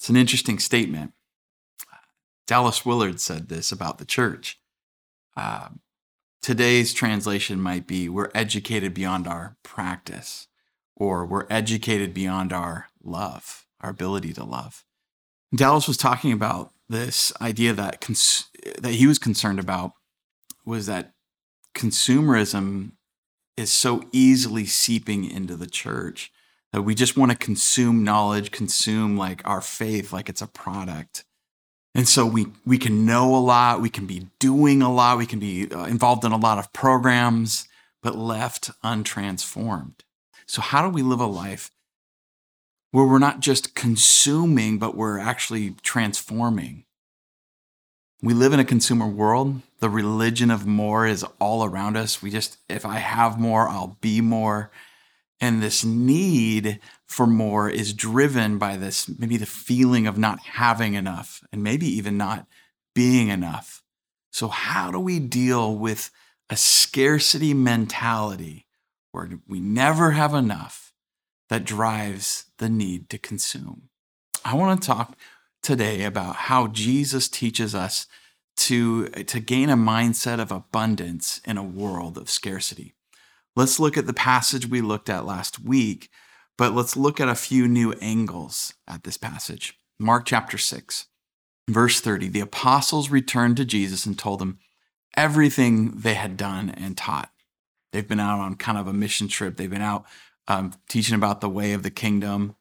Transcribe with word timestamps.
It's 0.00 0.08
an 0.08 0.16
interesting 0.16 0.58
statement. 0.58 1.12
Dallas 2.46 2.86
Willard 2.86 3.20
said 3.20 3.50
this 3.50 3.70
about 3.70 3.98
the 3.98 4.06
church. 4.06 4.58
Uh, 5.36 5.68
today's 6.40 6.94
translation 6.94 7.60
might 7.60 7.86
be 7.86 8.08
We're 8.08 8.30
educated 8.34 8.94
beyond 8.94 9.28
our 9.28 9.58
practice, 9.62 10.48
or 10.96 11.26
We're 11.26 11.46
educated 11.50 12.14
beyond 12.14 12.50
our 12.50 12.86
love, 13.04 13.66
our 13.82 13.90
ability 13.90 14.32
to 14.32 14.44
love. 14.44 14.86
Dallas 15.54 15.86
was 15.86 15.98
talking 15.98 16.32
about 16.32 16.72
this 16.88 17.30
idea 17.38 17.74
that, 17.74 18.00
cons- 18.00 18.48
that 18.78 18.94
he 18.94 19.06
was 19.06 19.18
concerned 19.18 19.60
about 19.60 19.92
was 20.64 20.86
that 20.86 21.12
consumerism 21.74 22.92
is 23.54 23.70
so 23.70 24.08
easily 24.12 24.64
seeping 24.64 25.30
into 25.30 25.56
the 25.56 25.66
church 25.66 26.32
that 26.72 26.82
we 26.82 26.94
just 26.94 27.16
want 27.16 27.32
to 27.32 27.38
consume 27.38 28.04
knowledge, 28.04 28.50
consume 28.50 29.16
like 29.16 29.42
our 29.44 29.60
faith 29.60 30.12
like 30.12 30.28
it's 30.28 30.42
a 30.42 30.46
product. 30.46 31.24
And 31.94 32.06
so 32.06 32.24
we 32.24 32.46
we 32.64 32.78
can 32.78 33.04
know 33.04 33.34
a 33.34 33.38
lot, 33.38 33.80
we 33.80 33.90
can 33.90 34.06
be 34.06 34.28
doing 34.38 34.80
a 34.80 34.92
lot, 34.92 35.18
we 35.18 35.26
can 35.26 35.40
be 35.40 35.68
uh, 35.70 35.84
involved 35.84 36.24
in 36.24 36.32
a 36.32 36.36
lot 36.36 36.58
of 36.58 36.72
programs, 36.72 37.66
but 38.02 38.16
left 38.16 38.70
untransformed. 38.84 40.00
So 40.46 40.62
how 40.62 40.82
do 40.82 40.88
we 40.88 41.02
live 41.02 41.20
a 41.20 41.26
life 41.26 41.70
where 42.92 43.06
we're 43.06 43.18
not 43.18 43.40
just 43.40 43.74
consuming, 43.74 44.78
but 44.78 44.96
we're 44.96 45.18
actually 45.18 45.74
transforming? 45.82 46.84
We 48.22 48.34
live 48.34 48.52
in 48.52 48.60
a 48.60 48.64
consumer 48.64 49.06
world. 49.06 49.62
The 49.78 49.88
religion 49.88 50.50
of 50.50 50.66
more 50.66 51.06
is 51.06 51.24
all 51.38 51.64
around 51.64 51.96
us. 51.96 52.20
We 52.20 52.30
just, 52.30 52.58
if 52.68 52.84
I 52.84 52.98
have 52.98 53.40
more, 53.40 53.68
I'll 53.68 53.96
be 54.00 54.20
more. 54.20 54.70
And 55.40 55.62
this 55.62 55.84
need 55.84 56.80
for 57.06 57.26
more 57.26 57.70
is 57.70 57.94
driven 57.94 58.58
by 58.58 58.76
this 58.76 59.08
maybe 59.18 59.36
the 59.36 59.46
feeling 59.46 60.06
of 60.06 60.18
not 60.18 60.40
having 60.40 60.94
enough 60.94 61.42
and 61.52 61.62
maybe 61.62 61.86
even 61.86 62.16
not 62.16 62.46
being 62.94 63.28
enough. 63.28 63.82
So, 64.32 64.48
how 64.48 64.90
do 64.90 65.00
we 65.00 65.18
deal 65.18 65.74
with 65.74 66.10
a 66.48 66.56
scarcity 66.56 67.54
mentality 67.54 68.66
where 69.12 69.28
we 69.48 69.60
never 69.60 70.12
have 70.12 70.34
enough 70.34 70.92
that 71.48 71.64
drives 71.64 72.46
the 72.58 72.68
need 72.68 73.08
to 73.10 73.18
consume? 73.18 73.88
I 74.44 74.54
want 74.54 74.80
to 74.80 74.86
talk 74.86 75.16
today 75.62 76.04
about 76.04 76.36
how 76.36 76.68
Jesus 76.68 77.28
teaches 77.28 77.74
us 77.74 78.06
to, 78.56 79.08
to 79.08 79.40
gain 79.40 79.70
a 79.70 79.76
mindset 79.76 80.38
of 80.38 80.52
abundance 80.52 81.40
in 81.44 81.56
a 81.56 81.62
world 81.62 82.18
of 82.18 82.30
scarcity. 82.30 82.94
Let's 83.60 83.78
look 83.78 83.98
at 83.98 84.06
the 84.06 84.14
passage 84.14 84.66
we 84.66 84.80
looked 84.80 85.10
at 85.10 85.26
last 85.26 85.62
week, 85.62 86.08
but 86.56 86.72
let's 86.72 86.96
look 86.96 87.20
at 87.20 87.28
a 87.28 87.34
few 87.34 87.68
new 87.68 87.92
angles 88.00 88.72
at 88.88 89.04
this 89.04 89.18
passage. 89.18 89.74
Mark 89.98 90.24
chapter 90.24 90.56
6, 90.56 91.08
verse 91.68 92.00
30. 92.00 92.28
The 92.28 92.40
apostles 92.40 93.10
returned 93.10 93.58
to 93.58 93.66
Jesus 93.66 94.06
and 94.06 94.18
told 94.18 94.40
him 94.40 94.60
everything 95.14 95.90
they 95.90 96.14
had 96.14 96.38
done 96.38 96.70
and 96.70 96.96
taught. 96.96 97.32
They've 97.92 98.08
been 98.08 98.18
out 98.18 98.40
on 98.40 98.54
kind 98.54 98.78
of 98.78 98.86
a 98.86 98.94
mission 98.94 99.28
trip, 99.28 99.58
they've 99.58 99.68
been 99.68 99.82
out 99.82 100.06
um, 100.48 100.72
teaching 100.88 101.14
about 101.14 101.42
the 101.42 101.50
way 101.50 101.74
of 101.74 101.82
the 101.82 101.90
kingdom. 101.90 102.56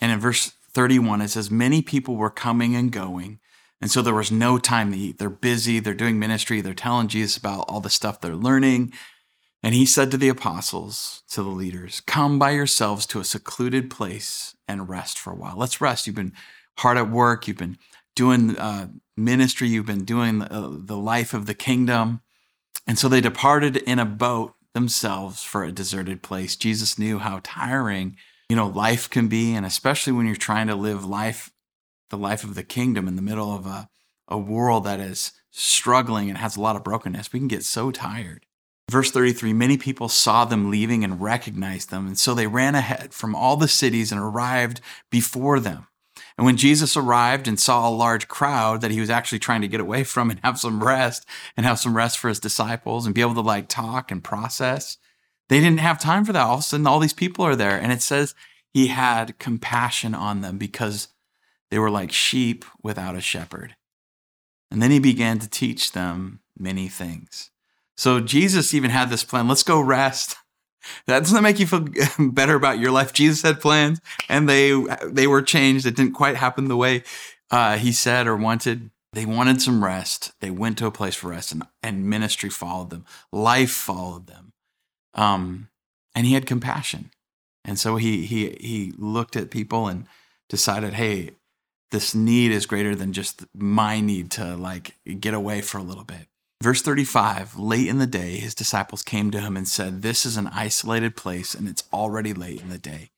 And 0.00 0.10
in 0.10 0.18
verse 0.18 0.50
31, 0.72 1.20
it 1.20 1.28
says, 1.28 1.48
Many 1.48 1.80
people 1.80 2.16
were 2.16 2.28
coming 2.28 2.74
and 2.74 2.90
going. 2.90 3.38
And 3.80 3.88
so 3.88 4.02
there 4.02 4.12
was 4.12 4.32
no 4.32 4.58
time 4.58 4.90
to 4.90 4.98
eat. 4.98 5.18
They're 5.18 5.30
busy, 5.30 5.78
they're 5.78 5.94
doing 5.94 6.18
ministry, 6.18 6.60
they're 6.60 6.74
telling 6.74 7.06
Jesus 7.06 7.36
about 7.36 7.66
all 7.68 7.80
the 7.80 7.88
stuff 7.88 8.20
they're 8.20 8.34
learning. 8.34 8.92
And 9.64 9.74
he 9.74 9.86
said 9.86 10.10
to 10.10 10.18
the 10.18 10.28
apostles, 10.28 11.22
to 11.30 11.42
the 11.42 11.48
leaders, 11.48 12.02
Come 12.02 12.38
by 12.38 12.50
yourselves 12.50 13.06
to 13.06 13.18
a 13.18 13.24
secluded 13.24 13.88
place 13.88 14.54
and 14.68 14.90
rest 14.90 15.18
for 15.18 15.32
a 15.32 15.34
while. 15.34 15.56
Let's 15.56 15.80
rest. 15.80 16.06
You've 16.06 16.14
been 16.14 16.34
hard 16.76 16.98
at 16.98 17.10
work, 17.10 17.48
you've 17.48 17.56
been 17.56 17.78
doing 18.14 18.58
uh, 18.58 18.88
ministry, 19.16 19.68
you've 19.68 19.86
been 19.86 20.04
doing 20.04 20.40
the, 20.40 20.52
uh, 20.52 20.70
the 20.70 20.98
life 20.98 21.32
of 21.32 21.46
the 21.46 21.54
kingdom. 21.54 22.20
And 22.86 22.98
so 22.98 23.08
they 23.08 23.22
departed 23.22 23.78
in 23.78 23.98
a 23.98 24.04
boat 24.04 24.52
themselves 24.74 25.42
for 25.42 25.64
a 25.64 25.72
deserted 25.72 26.22
place. 26.22 26.56
Jesus 26.56 26.98
knew 26.98 27.18
how 27.18 27.40
tiring, 27.42 28.18
you 28.50 28.56
know, 28.56 28.66
life 28.66 29.08
can 29.08 29.28
be, 29.28 29.54
and 29.54 29.64
especially 29.64 30.12
when 30.12 30.26
you're 30.26 30.36
trying 30.36 30.66
to 30.66 30.74
live 30.74 31.06
life, 31.06 31.50
the 32.10 32.18
life 32.18 32.44
of 32.44 32.54
the 32.54 32.64
kingdom 32.64 33.08
in 33.08 33.16
the 33.16 33.22
middle 33.22 33.54
of 33.54 33.64
a, 33.64 33.88
a 34.28 34.36
world 34.36 34.84
that 34.84 35.00
is 35.00 35.32
struggling 35.50 36.28
and 36.28 36.36
has 36.36 36.54
a 36.54 36.60
lot 36.60 36.76
of 36.76 36.84
brokenness. 36.84 37.32
We 37.32 37.38
can 37.38 37.48
get 37.48 37.64
so 37.64 37.90
tired. 37.90 38.44
Verse 38.90 39.10
33 39.10 39.52
Many 39.52 39.76
people 39.76 40.08
saw 40.08 40.44
them 40.44 40.70
leaving 40.70 41.04
and 41.04 41.20
recognized 41.20 41.90
them, 41.90 42.06
and 42.06 42.18
so 42.18 42.34
they 42.34 42.46
ran 42.46 42.74
ahead 42.74 43.14
from 43.14 43.34
all 43.34 43.56
the 43.56 43.68
cities 43.68 44.12
and 44.12 44.20
arrived 44.20 44.80
before 45.10 45.60
them. 45.60 45.86
And 46.36 46.44
when 46.44 46.56
Jesus 46.56 46.96
arrived 46.96 47.46
and 47.46 47.58
saw 47.58 47.88
a 47.88 47.90
large 47.90 48.28
crowd 48.28 48.80
that 48.80 48.90
he 48.90 49.00
was 49.00 49.10
actually 49.10 49.38
trying 49.38 49.60
to 49.60 49.68
get 49.68 49.80
away 49.80 50.04
from 50.04 50.30
and 50.30 50.40
have 50.42 50.58
some 50.58 50.82
rest 50.82 51.26
and 51.56 51.64
have 51.64 51.78
some 51.78 51.96
rest 51.96 52.18
for 52.18 52.28
his 52.28 52.40
disciples 52.40 53.06
and 53.06 53.14
be 53.14 53.20
able 53.20 53.34
to 53.34 53.40
like 53.40 53.68
talk 53.68 54.10
and 54.10 54.22
process, 54.22 54.98
they 55.48 55.60
didn't 55.60 55.80
have 55.80 56.00
time 56.00 56.24
for 56.24 56.32
that. 56.32 56.42
All 56.42 56.54
of 56.54 56.60
a 56.60 56.62
sudden, 56.62 56.86
all 56.86 56.98
these 56.98 57.12
people 57.12 57.44
are 57.44 57.56
there. 57.56 57.78
And 57.78 57.92
it 57.92 58.02
says 58.02 58.34
he 58.72 58.88
had 58.88 59.38
compassion 59.38 60.14
on 60.14 60.40
them 60.40 60.58
because 60.58 61.08
they 61.70 61.78
were 61.78 61.90
like 61.90 62.12
sheep 62.12 62.64
without 62.82 63.16
a 63.16 63.20
shepherd. 63.20 63.76
And 64.70 64.82
then 64.82 64.90
he 64.90 64.98
began 64.98 65.38
to 65.38 65.48
teach 65.48 65.92
them 65.92 66.40
many 66.58 66.88
things. 66.88 67.50
So 67.96 68.20
Jesus 68.20 68.74
even 68.74 68.90
had 68.90 69.10
this 69.10 69.24
plan. 69.24 69.48
Let's 69.48 69.62
go 69.62 69.80
rest. 69.80 70.36
That 71.06 71.20
doesn't 71.20 71.42
make 71.42 71.58
you 71.58 71.66
feel 71.66 71.88
better 72.18 72.54
about 72.54 72.78
your 72.78 72.90
life. 72.90 73.14
Jesus 73.14 73.40
had 73.40 73.58
plans, 73.58 74.02
and 74.28 74.46
they 74.46 74.70
they 75.06 75.26
were 75.26 75.40
changed. 75.40 75.86
It 75.86 75.96
didn't 75.96 76.12
quite 76.12 76.36
happen 76.36 76.68
the 76.68 76.76
way 76.76 77.04
uh, 77.50 77.78
he 77.78 77.90
said 77.90 78.26
or 78.26 78.36
wanted. 78.36 78.90
They 79.14 79.24
wanted 79.24 79.62
some 79.62 79.82
rest. 79.82 80.32
They 80.40 80.50
went 80.50 80.76
to 80.78 80.86
a 80.86 80.90
place 80.90 81.14
for 81.14 81.28
rest, 81.30 81.52
and, 81.52 81.62
and 81.82 82.04
ministry 82.04 82.50
followed 82.50 82.90
them. 82.90 83.06
Life 83.32 83.70
followed 83.70 84.26
them, 84.26 84.52
um, 85.14 85.68
and 86.14 86.26
he 86.26 86.34
had 86.34 86.44
compassion. 86.44 87.10
And 87.64 87.78
so 87.78 87.96
he 87.96 88.26
he 88.26 88.56
he 88.60 88.92
looked 88.98 89.36
at 89.36 89.50
people 89.50 89.88
and 89.88 90.06
decided, 90.50 90.92
hey, 90.92 91.30
this 91.90 92.14
need 92.14 92.50
is 92.50 92.66
greater 92.66 92.94
than 92.94 93.12
just 93.12 93.44
my 93.54 94.00
need 94.00 94.30
to 94.32 94.56
like 94.56 94.96
get 95.20 95.32
away 95.32 95.60
for 95.60 95.78
a 95.78 95.82
little 95.82 96.04
bit. 96.04 96.26
Verse 96.62 96.82
35 96.82 97.58
Late 97.58 97.88
in 97.88 97.98
the 97.98 98.06
day, 98.06 98.36
his 98.36 98.54
disciples 98.54 99.02
came 99.02 99.30
to 99.30 99.40
him 99.40 99.56
and 99.56 99.68
said, 99.68 100.02
This 100.02 100.24
is 100.24 100.36
an 100.36 100.48
isolated 100.48 101.16
place 101.16 101.54
and 101.54 101.68
it's 101.68 101.84
already 101.92 102.32
late 102.32 102.60
in 102.60 102.70
the 102.70 102.78
day. 102.78 103.10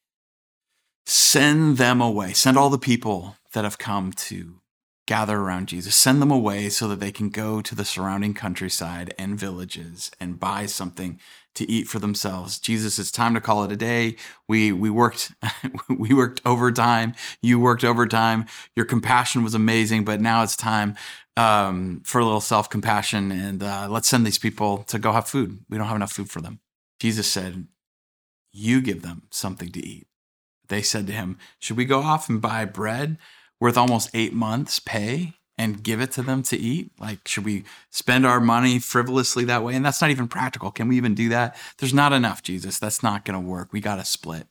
Send 1.06 1.76
them 1.76 2.00
away. 2.00 2.32
Send 2.32 2.58
all 2.58 2.70
the 2.70 2.78
people 2.78 3.36
that 3.52 3.64
have 3.64 3.78
come 3.78 4.12
to 4.12 4.60
gather 5.06 5.38
around 5.38 5.68
Jesus. 5.68 5.94
Send 5.94 6.20
them 6.20 6.30
away 6.30 6.68
so 6.68 6.88
that 6.88 7.00
they 7.00 7.12
can 7.12 7.30
go 7.30 7.60
to 7.60 7.74
the 7.74 7.84
surrounding 7.84 8.34
countryside 8.34 9.14
and 9.18 9.38
villages 9.38 10.10
and 10.20 10.40
buy 10.40 10.66
something 10.66 11.18
to 11.54 11.68
eat 11.70 11.88
for 11.88 11.98
themselves. 11.98 12.58
Jesus, 12.58 12.98
it's 12.98 13.10
time 13.10 13.32
to 13.34 13.40
call 13.40 13.64
it 13.64 13.72
a 13.72 13.76
day. 13.76 14.16
We 14.46 14.72
we 14.72 14.90
worked 14.90 15.32
we 15.88 16.12
worked 16.12 16.42
overtime. 16.44 17.14
You 17.40 17.58
worked 17.58 17.84
overtime. 17.84 18.46
Your 18.74 18.84
compassion 18.84 19.42
was 19.42 19.54
amazing, 19.54 20.04
but 20.04 20.20
now 20.20 20.42
it's 20.42 20.56
time 20.56 20.96
um, 21.36 22.02
for 22.04 22.20
a 22.20 22.24
little 22.24 22.40
self 22.40 22.68
compassion 22.68 23.32
and 23.32 23.62
uh, 23.62 23.86
let's 23.88 24.08
send 24.08 24.26
these 24.26 24.38
people 24.38 24.78
to 24.84 24.98
go 24.98 25.12
have 25.12 25.28
food. 25.28 25.60
We 25.68 25.78
don't 25.78 25.86
have 25.86 25.96
enough 25.96 26.12
food 26.12 26.30
for 26.30 26.40
them. 26.40 26.60
Jesus 27.00 27.26
said, 27.30 27.66
"You 28.52 28.82
give 28.82 29.02
them 29.02 29.22
something 29.30 29.70
to 29.72 29.86
eat." 29.86 30.08
They 30.68 30.82
said 30.82 31.06
to 31.06 31.12
him, 31.12 31.38
"Should 31.58 31.76
we 31.76 31.84
go 31.84 32.00
off 32.00 32.28
and 32.28 32.40
buy 32.42 32.64
bread 32.64 33.18
worth 33.60 33.76
almost 33.76 34.10
eight 34.14 34.32
months' 34.32 34.80
pay?" 34.80 35.34
and 35.58 35.82
give 35.82 36.00
it 36.00 36.12
to 36.12 36.22
them 36.22 36.42
to 36.44 36.56
eat? 36.56 36.90
Like, 36.98 37.26
should 37.26 37.44
we 37.44 37.64
spend 37.90 38.26
our 38.26 38.40
money 38.40 38.78
frivolously 38.78 39.44
that 39.46 39.62
way? 39.62 39.74
And 39.74 39.84
that's 39.84 40.00
not 40.00 40.10
even 40.10 40.28
practical. 40.28 40.70
Can 40.70 40.88
we 40.88 40.96
even 40.96 41.14
do 41.14 41.28
that? 41.30 41.56
There's 41.78 41.94
not 41.94 42.12
enough, 42.12 42.42
Jesus. 42.42 42.78
That's 42.78 43.02
not 43.02 43.24
going 43.24 43.40
to 43.40 43.48
work. 43.48 43.72
We 43.72 43.80
got 43.80 43.96
to 43.96 44.04
split. 44.04 44.46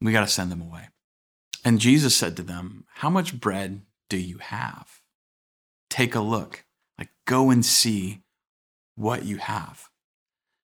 We 0.00 0.12
got 0.12 0.22
to 0.22 0.32
send 0.32 0.50
them 0.50 0.62
away. 0.62 0.88
And 1.64 1.78
Jesus 1.78 2.16
said 2.16 2.36
to 2.36 2.42
them, 2.42 2.84
How 2.94 3.10
much 3.10 3.38
bread 3.38 3.82
do 4.08 4.16
you 4.16 4.38
have? 4.38 5.00
Take 5.90 6.14
a 6.14 6.20
look. 6.20 6.64
Like, 6.98 7.10
go 7.26 7.50
and 7.50 7.64
see 7.64 8.22
what 8.94 9.24
you 9.24 9.36
have. 9.36 9.88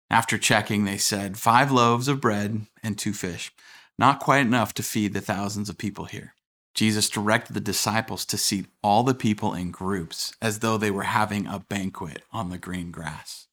After 0.08 0.38
checking, 0.38 0.84
they 0.84 0.96
said, 0.96 1.36
Five 1.36 1.70
loaves 1.70 2.08
of 2.08 2.20
bread 2.20 2.66
and 2.82 2.96
two 2.96 3.12
fish. 3.12 3.52
Not 3.98 4.20
quite 4.20 4.40
enough 4.40 4.72
to 4.74 4.82
feed 4.82 5.12
the 5.12 5.20
thousands 5.20 5.68
of 5.68 5.76
people 5.76 6.06
here. 6.06 6.34
Jesus 6.76 7.08
directed 7.08 7.54
the 7.54 7.60
disciples 7.60 8.26
to 8.26 8.36
seat 8.36 8.66
all 8.82 9.02
the 9.02 9.14
people 9.14 9.54
in 9.54 9.70
groups 9.70 10.34
as 10.42 10.58
though 10.58 10.76
they 10.76 10.90
were 10.90 11.04
having 11.04 11.46
a 11.46 11.58
banquet 11.58 12.22
on 12.30 12.50
the 12.50 12.58
green 12.58 12.90
grass. 12.90 13.46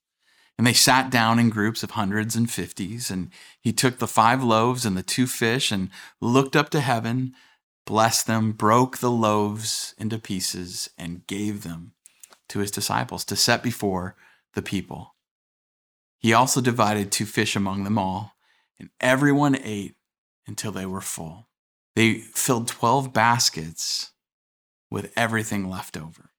And 0.57 0.67
they 0.67 0.73
sat 0.73 1.09
down 1.09 1.39
in 1.39 1.49
groups 1.49 1.83
of 1.83 1.91
hundreds 1.91 2.35
and 2.35 2.51
fifties, 2.51 3.09
and 3.09 3.29
he 3.61 3.71
took 3.71 3.97
the 3.97 4.07
five 4.07 4.43
loaves 4.43 4.85
and 4.85 4.97
the 4.97 5.01
two 5.01 5.25
fish 5.25 5.71
and 5.71 5.89
looked 6.19 6.55
up 6.57 6.69
to 6.71 6.81
heaven, 6.81 7.33
blessed 7.85 8.27
them, 8.27 8.51
broke 8.51 8.97
the 8.97 9.09
loaves 9.09 9.95
into 9.97 10.19
pieces, 10.19 10.89
and 10.97 11.25
gave 11.25 11.63
them 11.63 11.93
to 12.49 12.59
his 12.59 12.71
disciples 12.71 13.23
to 13.25 13.37
set 13.37 13.63
before 13.63 14.15
the 14.53 14.61
people. 14.61 15.15
He 16.19 16.33
also 16.33 16.59
divided 16.59 17.09
two 17.09 17.25
fish 17.25 17.55
among 17.55 17.85
them 17.85 17.97
all, 17.97 18.33
and 18.77 18.89
everyone 18.99 19.57
ate 19.63 19.95
until 20.45 20.73
they 20.73 20.85
were 20.85 21.01
full. 21.01 21.47
They 21.95 22.15
filled 22.19 22.67
12 22.67 23.13
baskets 23.13 24.11
with 24.89 25.11
everything 25.15 25.69
left 25.69 25.97
over 25.97 26.31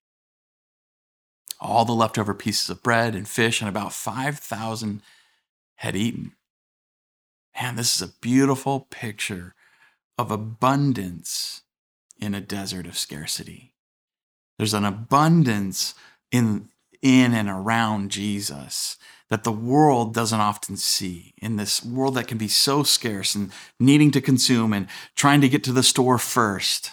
all 1.64 1.84
the 1.84 1.92
leftover 1.92 2.34
pieces 2.34 2.68
of 2.68 2.82
bread 2.82 3.14
and 3.14 3.26
fish, 3.26 3.60
and 3.60 3.68
about 3.68 3.92
5,000 3.92 5.02
had 5.76 5.96
eaten. 5.96 6.32
Man, 7.60 7.76
this 7.76 7.96
is 7.96 8.02
a 8.02 8.12
beautiful 8.20 8.86
picture 8.90 9.54
of 10.18 10.30
abundance 10.30 11.62
in 12.20 12.34
a 12.34 12.40
desert 12.40 12.86
of 12.86 12.98
scarcity. 12.98 13.72
There's 14.58 14.74
an 14.74 14.84
abundance 14.84 15.94
in, 16.30 16.68
in 17.00 17.32
and 17.32 17.48
around 17.48 18.10
Jesus 18.10 18.96
that 19.31 19.44
the 19.44 19.53
world 19.53 20.15
doesn't 20.15 20.41
often 20.41 20.76
see. 20.76 21.35
In 21.41 21.56
this 21.56 21.85
world 21.85 22.15
that 22.15 22.29
can 22.29 22.38
be 22.38 22.49
so 22.49 22.82
scarce 22.82 23.35
and 23.35 23.50
needing 23.81 24.11
to 24.12 24.21
consume 24.21 24.73
and 24.73 24.87
trying 25.17 25.41
to 25.41 25.49
get 25.49 25.65
to 25.65 25.73
the 25.73 25.82
store 25.82 26.19
first, 26.19 26.93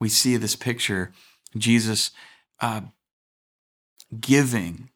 we 0.00 0.08
see 0.08 0.36
this 0.36 0.56
picture 0.56 1.12
Jesus 1.56 2.10
uh, 2.60 2.82
giving 4.18 4.90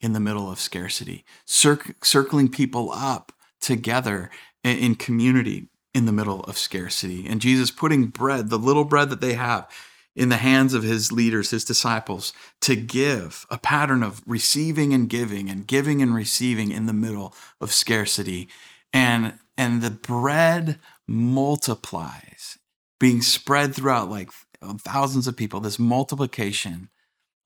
in 0.00 0.12
the 0.12 0.20
middle 0.20 0.50
of 0.50 0.58
scarcity, 0.58 1.24
cir- 1.44 1.94
circling 2.02 2.48
people 2.48 2.90
up 2.90 3.32
together 3.60 4.30
in, 4.64 4.76
in 4.78 4.94
community 4.94 5.68
in 5.94 6.06
the 6.06 6.12
middle 6.12 6.40
of 6.44 6.58
scarcity. 6.58 7.26
And 7.28 7.40
Jesus 7.40 7.70
putting 7.70 8.06
bread, 8.06 8.50
the 8.50 8.58
little 8.58 8.84
bread 8.84 9.10
that 9.10 9.20
they 9.20 9.34
have, 9.34 9.68
in 10.14 10.28
the 10.28 10.36
hands 10.36 10.74
of 10.74 10.82
his 10.82 11.10
leaders, 11.10 11.50
his 11.50 11.64
disciples, 11.64 12.32
to 12.60 12.76
give 12.76 13.46
a 13.50 13.58
pattern 13.58 14.02
of 14.02 14.22
receiving 14.26 14.92
and 14.92 15.08
giving 15.08 15.48
and 15.48 15.66
giving 15.66 16.02
and 16.02 16.14
receiving 16.14 16.70
in 16.70 16.86
the 16.86 16.92
middle 16.92 17.34
of 17.60 17.72
scarcity. 17.72 18.48
And, 18.92 19.38
and 19.56 19.80
the 19.80 19.90
bread 19.90 20.78
multiplies, 21.06 22.58
being 23.00 23.22
spread 23.22 23.74
throughout 23.74 24.10
like 24.10 24.30
thousands 24.78 25.26
of 25.26 25.36
people, 25.36 25.60
this 25.60 25.78
multiplication 25.78 26.90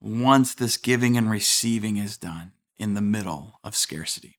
once 0.01 0.53
this 0.53 0.77
giving 0.77 1.17
and 1.17 1.29
receiving 1.29 1.97
is 1.97 2.17
done 2.17 2.51
in 2.77 2.93
the 2.93 3.01
middle 3.01 3.59
of 3.63 3.75
scarcity. 3.75 4.37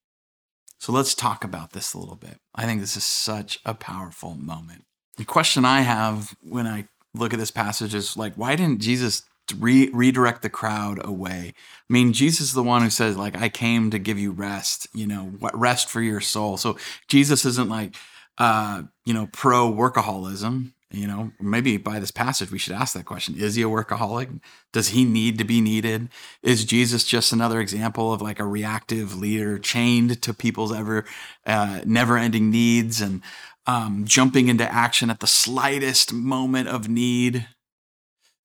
So 0.78 0.92
let's 0.92 1.14
talk 1.14 1.42
about 1.42 1.72
this 1.72 1.92
a 1.92 1.98
little 1.98 2.14
bit. 2.14 2.38
I 2.54 2.64
think 2.64 2.80
this 2.80 2.96
is 2.96 3.04
such 3.04 3.58
a 3.64 3.74
powerful 3.74 4.34
moment. 4.34 4.84
The 5.16 5.24
question 5.24 5.64
I 5.64 5.80
have 5.80 6.36
when 6.40 6.66
I 6.66 6.86
look 7.14 7.32
at 7.32 7.38
this 7.38 7.50
passage 7.50 7.94
is 7.94 8.16
like, 8.16 8.34
why 8.34 8.56
didn't 8.56 8.80
Jesus 8.80 9.22
re- 9.58 9.90
redirect 9.92 10.42
the 10.42 10.50
crowd 10.50 11.00
away? 11.04 11.54
I 11.88 11.92
mean, 11.92 12.12
Jesus 12.12 12.48
is 12.48 12.54
the 12.54 12.62
one 12.62 12.82
who 12.82 12.90
says, 12.90 13.16
like, 13.16 13.36
I 13.36 13.48
came 13.48 13.90
to 13.90 13.98
give 13.98 14.18
you 14.18 14.32
rest, 14.32 14.88
you 14.94 15.06
know, 15.06 15.32
rest 15.54 15.88
for 15.88 16.00
your 16.00 16.20
soul. 16.20 16.56
So 16.56 16.76
Jesus 17.08 17.44
isn't 17.44 17.68
like, 17.68 17.96
uh, 18.38 18.84
you 19.04 19.14
know, 19.14 19.28
pro 19.32 19.70
workaholism 19.70 20.72
you 20.90 21.06
know 21.06 21.30
maybe 21.38 21.76
by 21.76 21.98
this 21.98 22.10
passage 22.10 22.50
we 22.50 22.58
should 22.58 22.72
ask 22.72 22.94
that 22.94 23.04
question 23.04 23.34
is 23.36 23.54
he 23.54 23.62
a 23.62 23.66
workaholic 23.66 24.40
does 24.72 24.88
he 24.88 25.04
need 25.04 25.36
to 25.36 25.44
be 25.44 25.60
needed 25.60 26.08
is 26.42 26.64
jesus 26.64 27.04
just 27.04 27.32
another 27.32 27.60
example 27.60 28.12
of 28.12 28.22
like 28.22 28.38
a 28.38 28.46
reactive 28.46 29.16
leader 29.16 29.58
chained 29.58 30.20
to 30.22 30.32
people's 30.32 30.72
ever 30.72 31.04
uh, 31.46 31.80
never 31.84 32.16
ending 32.16 32.50
needs 32.50 33.00
and 33.00 33.20
um, 33.68 34.04
jumping 34.04 34.48
into 34.48 34.70
action 34.70 35.10
at 35.10 35.20
the 35.20 35.28
slightest 35.28 36.12
moment 36.12 36.68
of 36.68 36.88
need 36.88 37.46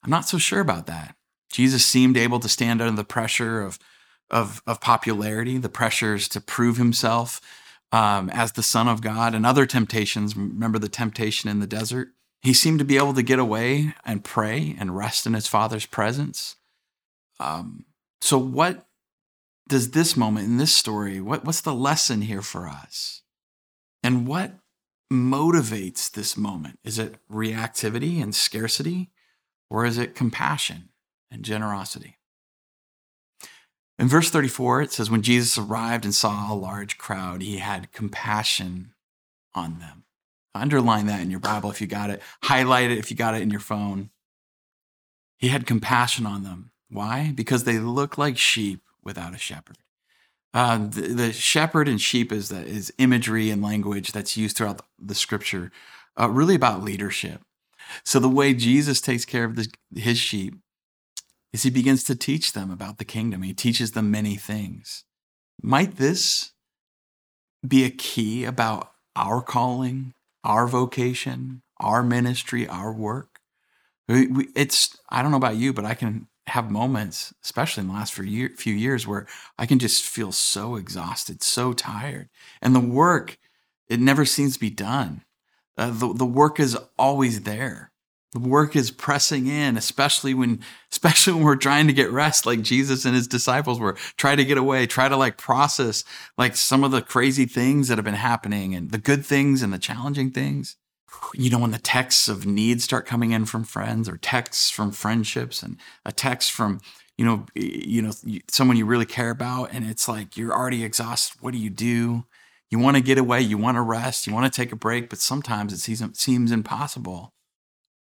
i'm 0.04 0.10
not 0.10 0.28
so 0.28 0.38
sure 0.38 0.60
about 0.60 0.86
that 0.86 1.16
jesus 1.50 1.84
seemed 1.84 2.16
able 2.16 2.38
to 2.38 2.48
stand 2.48 2.80
under 2.80 2.94
the 2.94 3.04
pressure 3.04 3.60
of 3.60 3.78
of, 4.30 4.62
of 4.66 4.80
popularity 4.80 5.58
the 5.58 5.68
pressures 5.68 6.28
to 6.28 6.40
prove 6.40 6.76
himself 6.76 7.40
um, 7.90 8.30
as 8.30 8.52
the 8.52 8.62
son 8.62 8.86
of 8.86 9.00
god 9.00 9.34
and 9.34 9.44
other 9.44 9.66
temptations 9.66 10.36
remember 10.36 10.78
the 10.78 10.88
temptation 10.88 11.50
in 11.50 11.58
the 11.58 11.66
desert 11.66 12.08
he 12.44 12.52
seemed 12.52 12.78
to 12.78 12.84
be 12.84 12.98
able 12.98 13.14
to 13.14 13.22
get 13.22 13.38
away 13.38 13.94
and 14.04 14.22
pray 14.22 14.76
and 14.78 14.94
rest 14.94 15.26
in 15.26 15.32
his 15.32 15.46
father's 15.46 15.86
presence. 15.86 16.56
Um, 17.40 17.86
so, 18.20 18.36
what 18.36 18.84
does 19.66 19.92
this 19.92 20.14
moment 20.14 20.46
in 20.46 20.58
this 20.58 20.74
story, 20.74 21.22
what, 21.22 21.46
what's 21.46 21.62
the 21.62 21.74
lesson 21.74 22.20
here 22.20 22.42
for 22.42 22.68
us? 22.68 23.22
And 24.02 24.28
what 24.28 24.52
motivates 25.14 26.10
this 26.10 26.36
moment? 26.36 26.78
Is 26.84 26.98
it 26.98 27.16
reactivity 27.30 28.22
and 28.22 28.34
scarcity, 28.34 29.10
or 29.70 29.84
is 29.86 29.98
it 29.98 30.14
compassion 30.14 30.90
and 31.30 31.44
generosity? 31.44 32.18
In 33.98 34.08
verse 34.08 34.30
34, 34.30 34.82
it 34.82 34.92
says, 34.92 35.10
When 35.10 35.22
Jesus 35.22 35.56
arrived 35.56 36.04
and 36.04 36.14
saw 36.14 36.52
a 36.52 36.54
large 36.54 36.98
crowd, 36.98 37.42
he 37.42 37.58
had 37.58 37.92
compassion 37.92 38.92
on 39.54 39.78
them. 39.78 40.04
Underline 40.54 41.06
that 41.06 41.20
in 41.20 41.30
your 41.30 41.40
Bible 41.40 41.70
if 41.70 41.80
you 41.80 41.86
got 41.86 42.10
it. 42.10 42.22
Highlight 42.42 42.90
it 42.90 42.98
if 42.98 43.10
you 43.10 43.16
got 43.16 43.34
it 43.34 43.42
in 43.42 43.50
your 43.50 43.60
phone. 43.60 44.10
He 45.38 45.48
had 45.48 45.66
compassion 45.66 46.26
on 46.26 46.42
them. 46.42 46.70
Why? 46.88 47.32
Because 47.34 47.64
they 47.64 47.78
look 47.78 48.18
like 48.18 48.38
sheep 48.38 48.82
without 49.02 49.34
a 49.34 49.38
shepherd. 49.38 49.78
Uh, 50.54 50.78
the, 50.78 51.00
the, 51.02 51.32
shepherd 51.32 51.88
and 51.88 52.00
sheep 52.00 52.30
is, 52.30 52.48
the, 52.48 52.64
is 52.64 52.92
imagery 52.98 53.50
and 53.50 53.60
language 53.60 54.12
that's 54.12 54.36
used 54.36 54.56
throughout 54.56 54.82
the 54.98 55.14
scripture, 55.14 55.72
uh, 56.18 56.30
really 56.30 56.54
about 56.54 56.82
leadership. 56.82 57.40
So 58.04 58.20
the 58.20 58.28
way 58.28 58.54
Jesus 58.54 59.00
takes 59.00 59.24
care 59.24 59.44
of 59.44 59.56
the, 59.56 59.66
his 59.94 60.16
sheep 60.16 60.54
is 61.52 61.64
he 61.64 61.70
begins 61.70 62.04
to 62.04 62.14
teach 62.14 62.52
them 62.52 62.70
about 62.70 62.98
the 62.98 63.04
kingdom. 63.04 63.42
He 63.42 63.52
teaches 63.52 63.92
them 63.92 64.12
many 64.12 64.36
things. 64.36 65.04
Might 65.60 65.96
this 65.96 66.52
be 67.66 67.84
a 67.84 67.90
key 67.90 68.44
about 68.44 68.92
our 69.16 69.42
calling 69.42 70.14
our 70.44 70.66
vocation, 70.68 71.62
our 71.80 72.02
ministry, 72.02 72.68
our 72.68 72.92
work. 72.92 73.40
We, 74.08 74.26
we, 74.26 74.48
it's, 74.54 74.96
I 75.08 75.22
don't 75.22 75.30
know 75.30 75.38
about 75.38 75.56
you, 75.56 75.72
but 75.72 75.86
I 75.86 75.94
can 75.94 76.28
have 76.48 76.70
moments, 76.70 77.32
especially 77.42 77.82
in 77.82 77.88
the 77.88 77.94
last 77.94 78.12
few, 78.12 78.24
year, 78.24 78.50
few 78.56 78.74
years, 78.74 79.06
where 79.06 79.26
I 79.58 79.66
can 79.66 79.78
just 79.78 80.04
feel 80.04 80.32
so 80.32 80.76
exhausted, 80.76 81.42
so 81.42 81.72
tired. 81.72 82.28
And 82.60 82.74
the 82.74 82.80
work, 82.80 83.38
it 83.88 84.00
never 84.00 84.24
seems 84.24 84.54
to 84.54 84.60
be 84.60 84.70
done. 84.70 85.24
Uh, 85.76 85.90
the, 85.90 86.12
the 86.12 86.26
work 86.26 86.60
is 86.60 86.76
always 86.98 87.42
there. 87.42 87.92
The 88.32 88.40
work 88.40 88.74
is 88.74 88.90
pressing 88.90 89.46
in, 89.46 89.76
especially 89.76 90.34
when, 90.34 90.60
especially 90.92 91.34
when 91.34 91.44
we're 91.44 91.56
trying 91.56 91.86
to 91.86 91.92
get 91.92 92.10
rest, 92.10 92.46
like 92.46 92.62
Jesus 92.62 93.04
and 93.04 93.14
his 93.14 93.28
disciples 93.28 93.80
were. 93.80 93.96
Try 94.16 94.36
to 94.36 94.44
get 94.44 94.58
away, 94.58 94.86
try 94.86 95.08
to 95.08 95.16
like 95.16 95.38
process 95.38 96.04
like 96.36 96.56
some 96.56 96.84
of 96.84 96.90
the 96.90 97.00
crazy 97.00 97.46
things 97.46 97.88
that 97.88 97.96
have 97.96 98.04
been 98.04 98.14
happening 98.14 98.74
and 98.74 98.90
the 98.90 98.98
good 98.98 99.24
things 99.24 99.62
and 99.62 99.72
the 99.72 99.78
challenging 99.78 100.30
things. 100.30 100.76
You 101.34 101.50
know, 101.50 101.58
when 101.58 101.70
the 101.70 101.78
texts 101.78 102.28
of 102.28 102.46
need 102.46 102.82
start 102.82 103.06
coming 103.06 103.32
in 103.32 103.46
from 103.46 103.64
friends 103.64 104.08
or 104.08 104.16
texts 104.16 104.70
from 104.70 104.90
friendships 104.92 105.62
and 105.62 105.76
a 106.04 106.12
text 106.12 106.52
from, 106.52 106.80
you 107.16 107.24
know, 107.24 107.46
you 107.54 108.02
know, 108.02 108.12
someone 108.48 108.76
you 108.76 108.86
really 108.86 109.06
care 109.06 109.30
about, 109.30 109.72
and 109.72 109.86
it's 109.86 110.08
like 110.08 110.36
you're 110.36 110.52
already 110.52 110.84
exhausted. 110.84 111.40
What 111.40 111.52
do 111.52 111.58
you 111.58 111.70
do? 111.70 112.24
You 112.70 112.78
want 112.78 112.96
to 112.96 113.02
get 113.02 113.18
away, 113.18 113.40
you 113.40 113.56
want 113.56 113.76
to 113.76 113.82
rest, 113.82 114.26
you 114.26 114.34
want 114.34 114.52
to 114.52 114.56
take 114.56 114.72
a 114.72 114.76
break, 114.76 115.08
but 115.08 115.18
sometimes 115.18 115.72
it 115.72 115.78
seems, 115.78 116.18
seems 116.18 116.50
impossible. 116.50 117.32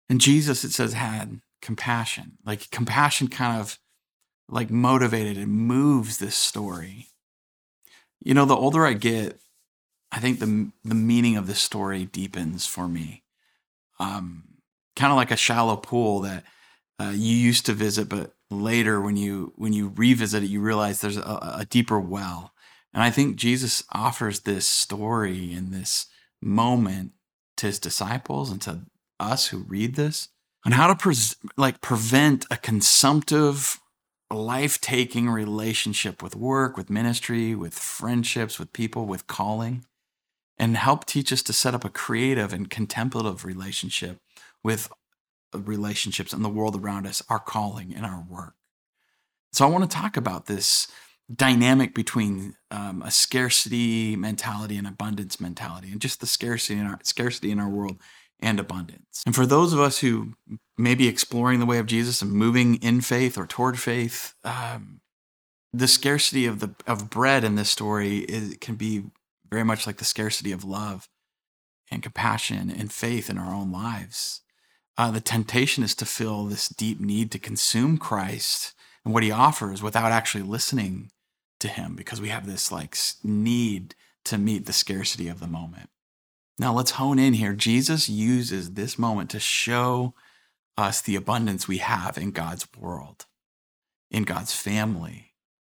And 0.09 0.21
Jesus, 0.21 0.65
it 0.65 0.73
says, 0.73 0.95
had 0.95 1.41
compassion. 1.61 2.39
Like 2.45 2.71
compassion 2.71 3.29
kind 3.29 3.61
of 3.61 3.79
like 4.49 4.71
motivated 4.71 5.37
and 5.37 5.51
moves 5.51 6.19
this 6.19 6.37
story. 6.37 7.09
You 8.23 8.33
know, 8.35 8.45
the 8.45 8.57
older 8.57 8.87
I 8.87 8.95
get, 8.95 9.39
I 10.13 10.21
think 10.21 10.39
the 10.39 10.71
the 10.85 10.95
meaning 10.95 11.37
of 11.37 11.47
this 11.47 11.61
story 11.61 12.05
deepens 12.05 12.67
for 12.67 12.89
me. 12.89 13.25
Um, 13.99 14.45
kind 14.95 15.13
of 15.13 15.17
like 15.17 15.31
a 15.31 15.37
shallow 15.37 15.77
pool 15.77 16.21
that 16.21 16.45
uh, 17.01 17.13
you 17.15 17.35
used 17.35 17.67
to 17.67 17.73
visit, 17.73 18.09
but 18.09 18.33
later 18.51 19.01
when 19.01 19.17
you 19.17 19.53
when 19.57 19.73
you 19.73 19.93
revisit 19.97 20.43
it, 20.43 20.51
you 20.51 20.61
realize 20.61 21.01
there's 21.01 21.17
a, 21.17 21.57
a 21.61 21.67
deeper 21.69 22.01
well. 22.01 22.53
And 22.95 23.03
I 23.03 23.11
think 23.11 23.37
Jesus 23.37 23.85
offers 23.93 24.41
this 24.41 24.67
story 24.67 25.53
and 25.53 25.73
this 25.73 26.07
moment 26.41 27.13
to 27.59 27.67
his 27.67 27.79
disciples 27.79 28.51
and 28.51 28.63
to 28.63 28.83
us 29.21 29.49
who 29.49 29.59
read 29.59 29.97
this 29.97 30.29
on 30.65 30.73
how 30.73 30.87
to 30.87 30.95
pre- 30.95 31.15
like 31.57 31.81
prevent 31.81 32.47
a 32.51 32.57
consumptive 32.57 33.81
life-taking 34.31 35.29
relationship 35.29 36.23
with 36.23 36.35
work 36.35 36.77
with 36.77 36.91
ministry 36.91 37.55
with 37.55 37.75
friendships 37.75 38.59
with 38.59 38.73
people 38.73 39.07
with 39.07 39.27
calling 39.27 39.85
and 40.59 40.77
help 40.77 41.05
teach 41.05 41.33
us 41.33 41.43
to 41.43 41.53
set 41.53 41.75
up 41.75 41.85
a 41.85 41.91
creative 41.91 42.53
and 42.53 42.71
contemplative 42.71 43.45
relationship 43.45 44.21
with 44.63 44.91
relationships 45.55 46.33
and 46.33 46.45
the 46.45 46.49
world 46.49 46.77
around 46.77 47.07
us, 47.07 47.23
our 47.29 47.39
calling 47.39 47.95
and 47.95 48.05
our 48.05 48.25
work. 48.29 48.55
So 49.53 49.65
I 49.67 49.71
want 49.71 49.89
to 49.91 49.97
talk 49.97 50.17
about 50.17 50.47
this 50.47 50.89
dynamic 51.35 51.95
between 51.95 52.57
um, 52.71 53.03
a 53.03 53.11
scarcity 53.11 54.17
mentality 54.17 54.77
and 54.77 54.87
abundance 54.87 55.41
mentality, 55.41 55.91
and 55.91 56.01
just 56.01 56.21
the 56.21 56.27
scarcity 56.27 56.79
in 56.79 56.87
our 56.87 56.99
scarcity 57.03 57.51
in 57.51 57.59
our 57.59 57.69
world 57.69 57.99
and 58.41 58.61
abundance. 58.61 59.23
And 59.25 59.35
for 59.35 59.47
those 59.47 59.73
of 59.73 59.81
us 59.81 59.99
who 59.99 60.35
may 60.77 60.95
be 60.95 61.09
exploring 61.09 61.59
the 61.59 61.67
way 61.67 61.79
of 61.79 61.87
Jesus 61.87 62.23
and 62.23 62.31
moving 62.33 62.77
in 62.77 63.01
faith 63.01 63.39
or 63.39 63.47
toward 63.47 63.79
faith, 63.79 64.35
um, 64.45 65.01
the 65.73 65.89
scarcity 65.89 66.47
of 66.47 66.61
the 66.61 66.75
of 66.87 67.11
bread 67.11 67.45
in 67.45 67.55
this 67.55 67.71
story 67.71 68.19
is, 68.19 68.57
can 68.61 68.77
be 68.77 69.05
very 69.51 69.65
much 69.65 69.87
like 69.87 69.99
the 69.99 70.05
scarcity 70.05 70.53
of 70.53 70.65
love 70.65 71.09
and 71.91 72.03
compassion 72.03 72.71
and 72.71 72.93
faith 72.93 73.31
in 73.31 73.39
our 73.39 73.55
own 73.55 73.71
lives. 73.71 74.43
Uh, 74.99 75.11
the 75.11 75.21
temptation 75.21 75.85
is 75.85 75.95
to 75.95 76.07
feel 76.07 76.45
this 76.45 76.69
deep 76.69 77.01
need 77.01 77.31
to 77.31 77.39
consume 77.39 77.99
Christ 77.99 78.75
and 79.05 79.13
what 79.13 79.23
he 79.23 79.31
offers 79.31 79.83
without 79.83 80.11
actually 80.11 80.43
listening 80.43 81.11
to 81.61 81.69
him 81.69 81.95
because 81.95 82.21
we 82.21 82.29
have 82.29 82.47
this 82.47 82.73
like 82.73 82.97
need 83.23 83.95
to 84.25 84.39
meet 84.39 84.67
the 84.67 84.73
scarcity 84.73 85.29
of 85.29 85.41
the 85.41 85.47
moment. 85.47 85.91
Now 86.59 86.73
let's 86.73 86.93
hone 86.93 87.19
in 87.19 87.35
here. 87.35 87.53
Jesus 87.53 88.09
uses 88.09 88.73
this 88.73 88.99
moment 88.99 89.31
to 89.31 89.41
show 89.41 90.15
us 90.79 91.01
the 91.01 91.17
abundance 91.17 91.69
we 91.69 91.79
have 91.79 92.19
in 92.19 92.31
God's 92.31 92.67
world, 92.79 93.27
in 94.11 94.25
God's 94.25 94.55
family. 94.55 95.26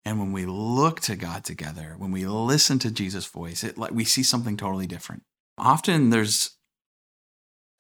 And 0.08 0.20
when 0.20 0.32
we 0.32 0.46
look 0.46 1.02
to 1.02 1.18
God 1.18 1.44
together, 1.44 1.96
when 1.98 2.12
we 2.12 2.26
listen 2.26 2.80
to 2.80 2.90
Jesus' 2.90 3.26
voice, 3.26 3.62
it 3.62 3.78
like 3.78 3.92
we 3.92 4.06
see 4.06 4.24
something 4.24 4.56
totally 4.56 4.88
different. 4.88 5.24
Often 5.58 6.12
there's 6.12 6.52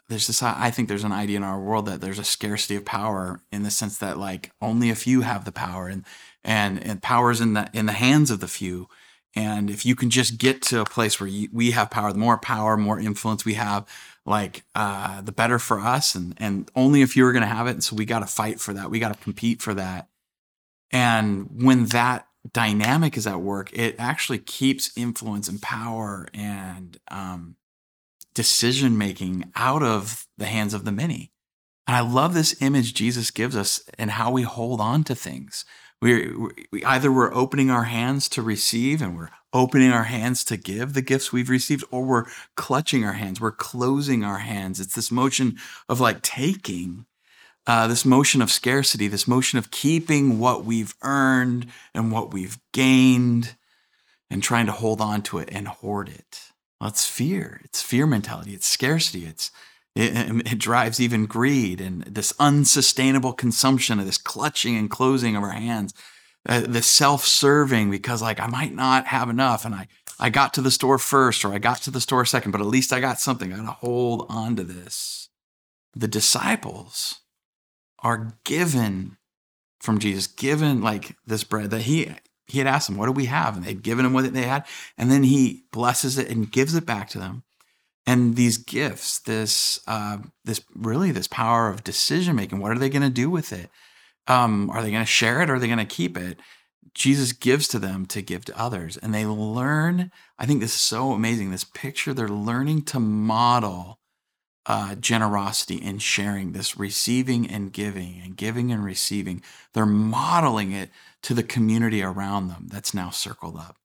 there's 0.10 0.27
this 0.27 0.43
I 0.43 0.69
think 0.69 0.89
there's 0.89 1.05
an 1.05 1.13
idea 1.13 1.38
in 1.38 1.43
our 1.43 1.57
world 1.57 1.86
that 1.86 2.01
there's 2.01 2.19
a 2.19 2.25
scarcity 2.25 2.75
of 2.75 2.84
power 2.84 3.39
in 3.50 3.63
the 3.63 3.72
sense 3.72 3.98
that 4.00 4.17
like 4.17 4.51
only 4.62 4.89
a 4.89 4.96
few 4.96 5.22
have 5.22 5.46
the 5.46 5.53
power 5.53 5.88
and 5.88 6.03
and 6.43 6.84
and 6.84 7.01
power's 7.01 7.39
in 7.39 7.53
the 7.53 7.69
in 7.72 7.86
the 7.86 7.93
hands 7.93 8.29
of 8.29 8.41
the 8.41 8.50
few 8.50 8.89
and 9.34 9.69
if 9.69 9.86
you 9.86 9.96
can 9.96 10.10
just 10.10 10.38
get 10.38 10.62
to 10.63 10.81
a 10.81 10.86
place 10.86 11.22
where 11.22 11.29
you, 11.29 11.48
we 11.53 11.72
have 11.72 11.91
power, 11.91 12.12
the 12.12 12.19
more 12.19 12.38
power, 12.38 12.75
more 12.75 13.00
influence 13.00 13.46
we 13.46 13.53
have, 13.53 13.88
like 14.25 14.63
uh, 14.75 15.22
the 15.22 15.31
better 15.31 15.60
for 15.60 15.79
us. 15.79 16.15
And 16.15 16.34
and 16.38 16.69
only 16.75 17.03
if 17.03 17.15
you 17.15 17.25
are 17.25 17.31
going 17.31 17.43
to 17.43 17.48
have 17.48 17.67
it. 17.67 17.72
And 17.72 17.84
so 17.84 17.96
we 17.96 18.05
got 18.05 18.19
to 18.19 18.25
fight 18.25 18.60
for 18.60 18.74
that. 18.74 18.89
We 18.89 19.00
got 19.00 19.13
to 19.15 19.24
compete 19.24 19.62
for 19.62 19.74
that. 19.75 20.10
And 20.91 21.48
when 21.63 21.86
that 21.88 22.27
dynamic 22.53 23.17
is 23.17 23.27
at 23.27 23.41
work, 23.41 23.72
it 23.74 23.96
actually 24.00 24.39
keeps 24.39 24.96
influence 24.98 25.48
and 25.48 25.62
power 25.62 26.27
and 26.34 26.98
um, 27.10 27.56
decision 28.34 28.98
making 28.98 29.51
out 29.56 29.84
of 29.84 30.27
the 30.38 30.46
hands 30.46 30.74
of 30.74 30.86
the 30.86 30.91
many. 30.91 31.32
And 31.88 31.96
I 31.96 32.01
love 32.01 32.34
this 32.34 32.62
image 32.62 32.94
Jesus 32.94 33.32
gives 33.32 33.56
us 33.56 33.84
and 33.98 34.12
how 34.12 34.32
we 34.32 34.44
hold 34.44 34.82
on 34.82 35.03
to 35.06 35.15
things. 35.15 35.65
We, 36.01 36.32
we 36.72 36.84
either 36.86 37.12
we're 37.12 37.34
opening 37.34 37.72
our 37.72 37.86
hands 37.86 38.29
to 38.29 38.41
receive 38.41 39.01
and 39.01 39.17
we're 39.17 39.29
opening 39.53 39.91
our 39.91 40.03
hands 40.03 40.44
to 40.46 40.58
give 40.58 40.94
the 40.94 41.01
gifts 41.01 41.32
we've 41.32 41.50
received, 41.50 41.84
or 41.89 42.03
we're 42.03 42.25
clutching 42.56 43.03
our 43.03 43.13
hands, 43.13 43.41
we're 43.41 43.51
closing 43.51 44.24
our 44.24 44.39
hands. 44.39 44.79
It's 44.79 44.94
this 44.94 45.12
motion 45.12 45.58
of 45.89 46.00
like 46.00 46.22
taking, 46.22 47.06
uh, 47.67 47.86
this 47.86 48.05
motion 48.05 48.41
of 48.41 48.50
scarcity, 48.50 49.07
this 49.07 49.27
motion 49.27 49.59
of 49.59 49.71
keeping 49.71 50.39
what 50.39 50.63
we've 50.63 50.95
earned 51.01 51.67
and 51.93 52.12
what 52.12 52.33
we've 52.33 52.57
gained 52.71 53.55
and 54.29 54.41
trying 54.41 54.65
to 54.65 54.71
hold 54.71 55.01
on 55.01 55.21
to 55.21 55.38
it 55.38 55.50
and 55.51 55.67
hoard 55.67 56.07
it. 56.07 56.51
Well, 56.79 56.89
it's 56.89 57.05
fear. 57.05 57.59
It's 57.65 57.81
fear 57.81 58.07
mentality. 58.07 58.53
It's 58.53 58.67
scarcity. 58.67 59.25
It's 59.25 59.51
it, 59.95 60.47
it, 60.53 60.59
drives 60.59 61.00
even 61.00 61.25
greed 61.25 61.81
and 61.81 62.03
this 62.03 62.31
unsustainable 62.39 63.33
consumption 63.33 64.00
of 64.00 64.05
this 64.05 64.19
clutching 64.19 64.77
and 64.77 64.91
closing 64.91 65.36
of 65.36 65.41
our 65.41 65.53
hands, 65.53 65.91
uh, 66.47 66.62
the 66.62 66.83
self-serving 66.83 67.89
because 67.89 68.21
like 68.21 68.39
I 68.39 68.45
might 68.45 68.75
not 68.75 69.07
have 69.07 69.27
enough 69.27 69.65
and 69.65 69.74
I 69.74 69.88
I 70.19 70.29
got 70.29 70.53
to 70.53 70.62
the 70.62 70.71
store 70.71 71.00
first 71.00 71.43
or 71.43 71.51
I 71.51 71.57
got 71.57 71.81
to 71.81 71.91
the 71.91 72.01
store 72.01 72.25
second, 72.25 72.51
but 72.51 72.62
at 72.62 72.67
least 72.67 72.93
I 72.93 73.00
got 73.00 73.19
something. 73.19 73.51
I 73.51 73.57
got 73.57 73.65
to 73.65 73.71
hold 73.71 74.27
on 74.29 74.55
to 74.55 74.63
this. 74.63 75.29
The 75.95 76.07
disciples 76.07 77.21
are 78.00 78.34
given 78.44 79.18
from 79.80 80.00
Jesus, 80.00 80.27
given 80.27 80.82
like 80.82 81.16
this 81.25 81.44
bread 81.44 81.70
that 81.72 81.84
he 81.84 82.12
he 82.48 82.60
had 82.60 82.68
asked 82.68 82.88
them, 82.88 82.98
"What 82.98 83.08
do 83.08 83.12
we 83.12 83.25
have?" 83.25 83.56
and 83.56 83.66
they'd 83.66 83.84
given 83.84 84.06
him 84.06 84.13
what 84.13 84.32
they 84.34 84.44
had, 84.44 84.66
and 84.98 85.12
then 85.12 85.24
he 85.24 85.63
blesses 85.72 86.18
it 86.18 86.30
and 86.30 86.51
gives 86.51 86.75
it 86.75 86.86
back 86.86 87.10
to 87.10 87.20
them. 87.20 87.44
And 88.06 88.36
these 88.36 88.58
gifts 88.58 89.20
this 89.20 89.80
uh, 89.88 90.20
this 90.46 90.62
really 90.75 91.12
this 91.12 91.27
power 91.27 91.70
of 91.70 91.84
decision 91.84 92.36
making 92.36 92.60
what 92.60 92.72
are 92.72 92.80
they 92.80 92.89
going 92.89 93.01
to 93.01 93.10
do 93.10 93.30
with 93.30 93.51
it? 93.51 93.70
Um, 94.27 94.70
are 94.70 94.82
they 94.82 94.92
going 94.92 95.04
to 95.04 95.06
share 95.06 95.42
it 95.42 95.50
or 95.50 95.56
are 95.56 95.60
they 95.60 95.68
going 95.68 95.77
to 95.80 95.86
keep 95.86 96.18
it? 96.18 96.39
Jesus 96.98 97.32
gives 97.32 97.68
to 97.70 97.80
them 97.80 98.08
to 98.08 98.24
give 98.24 98.44
to 98.46 98.60
others 98.60 98.98
and 98.98 99.13
they 99.13 99.25
learn 99.25 100.12
i 100.39 100.46
think 100.48 100.60
this 100.60 100.74
is 100.74 100.82
so 100.82 101.12
amazing 101.12 101.51
this 101.51 101.63
picture 101.63 102.12
they're 102.12 102.27
learning 102.27 102.82
to 102.86 103.00
model 103.00 104.00
uh, 104.67 104.95
generosity 104.95 105.81
and 105.83 106.01
sharing 106.01 106.51
this 106.51 106.77
receiving 106.77 107.50
and 107.50 107.71
giving 107.71 108.21
and 108.24 108.36
giving 108.36 108.71
and 108.71 108.83
receiving 108.83 109.41
they're 109.74 109.86
modeling 109.86 110.71
it 110.71 110.89
to 111.21 111.33
the 111.33 111.43
community 111.43 112.03
around 112.03 112.50
them 112.50 112.67
that's 112.69 112.93
now 112.93 113.09
circled 113.09 113.55
up 113.55 113.77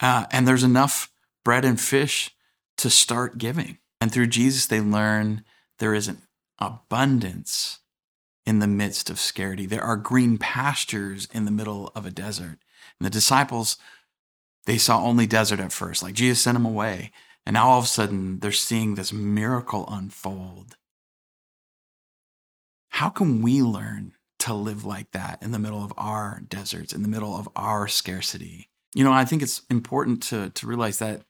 uh, 0.00 0.26
and 0.30 0.46
there's 0.46 0.64
enough 0.64 1.10
bread 1.44 1.64
and 1.64 1.80
fish 1.80 2.34
to 2.76 2.90
start 2.90 3.38
giving. 3.38 3.78
And 4.00 4.12
through 4.12 4.28
Jesus, 4.28 4.66
they 4.66 4.80
learn 4.80 5.44
there 5.78 5.94
is 5.94 6.08
an 6.08 6.22
abundance 6.58 7.80
in 8.46 8.60
the 8.60 8.66
midst 8.66 9.10
of 9.10 9.18
scarcity. 9.18 9.66
There 9.66 9.82
are 9.82 9.96
green 9.96 10.38
pastures 10.38 11.28
in 11.32 11.44
the 11.44 11.50
middle 11.50 11.92
of 11.94 12.06
a 12.06 12.10
desert. 12.10 12.58
And 12.98 13.06
the 13.06 13.10
disciples, 13.10 13.76
they 14.66 14.78
saw 14.78 15.02
only 15.02 15.26
desert 15.26 15.60
at 15.60 15.72
first, 15.72 16.02
like 16.02 16.14
Jesus 16.14 16.42
sent 16.42 16.54
them 16.54 16.66
away. 16.66 17.12
And 17.48 17.54
now 17.54 17.70
all 17.70 17.78
of 17.78 17.84
a 17.86 17.88
sudden, 17.88 18.40
they're 18.40 18.52
seeing 18.52 18.94
this 18.94 19.10
miracle 19.10 19.88
unfold. 19.90 20.76
How 22.90 23.08
can 23.08 23.40
we 23.40 23.62
learn 23.62 24.12
to 24.40 24.52
live 24.52 24.84
like 24.84 25.12
that 25.12 25.42
in 25.42 25.52
the 25.52 25.58
middle 25.58 25.82
of 25.82 25.94
our 25.96 26.42
deserts, 26.46 26.92
in 26.92 27.00
the 27.00 27.08
middle 27.08 27.34
of 27.34 27.48
our 27.56 27.88
scarcity? 27.88 28.68
You 28.94 29.02
know, 29.02 29.14
I 29.14 29.24
think 29.24 29.40
it's 29.40 29.62
important 29.70 30.22
to, 30.24 30.50
to 30.50 30.66
realize 30.66 30.98
that 30.98 31.22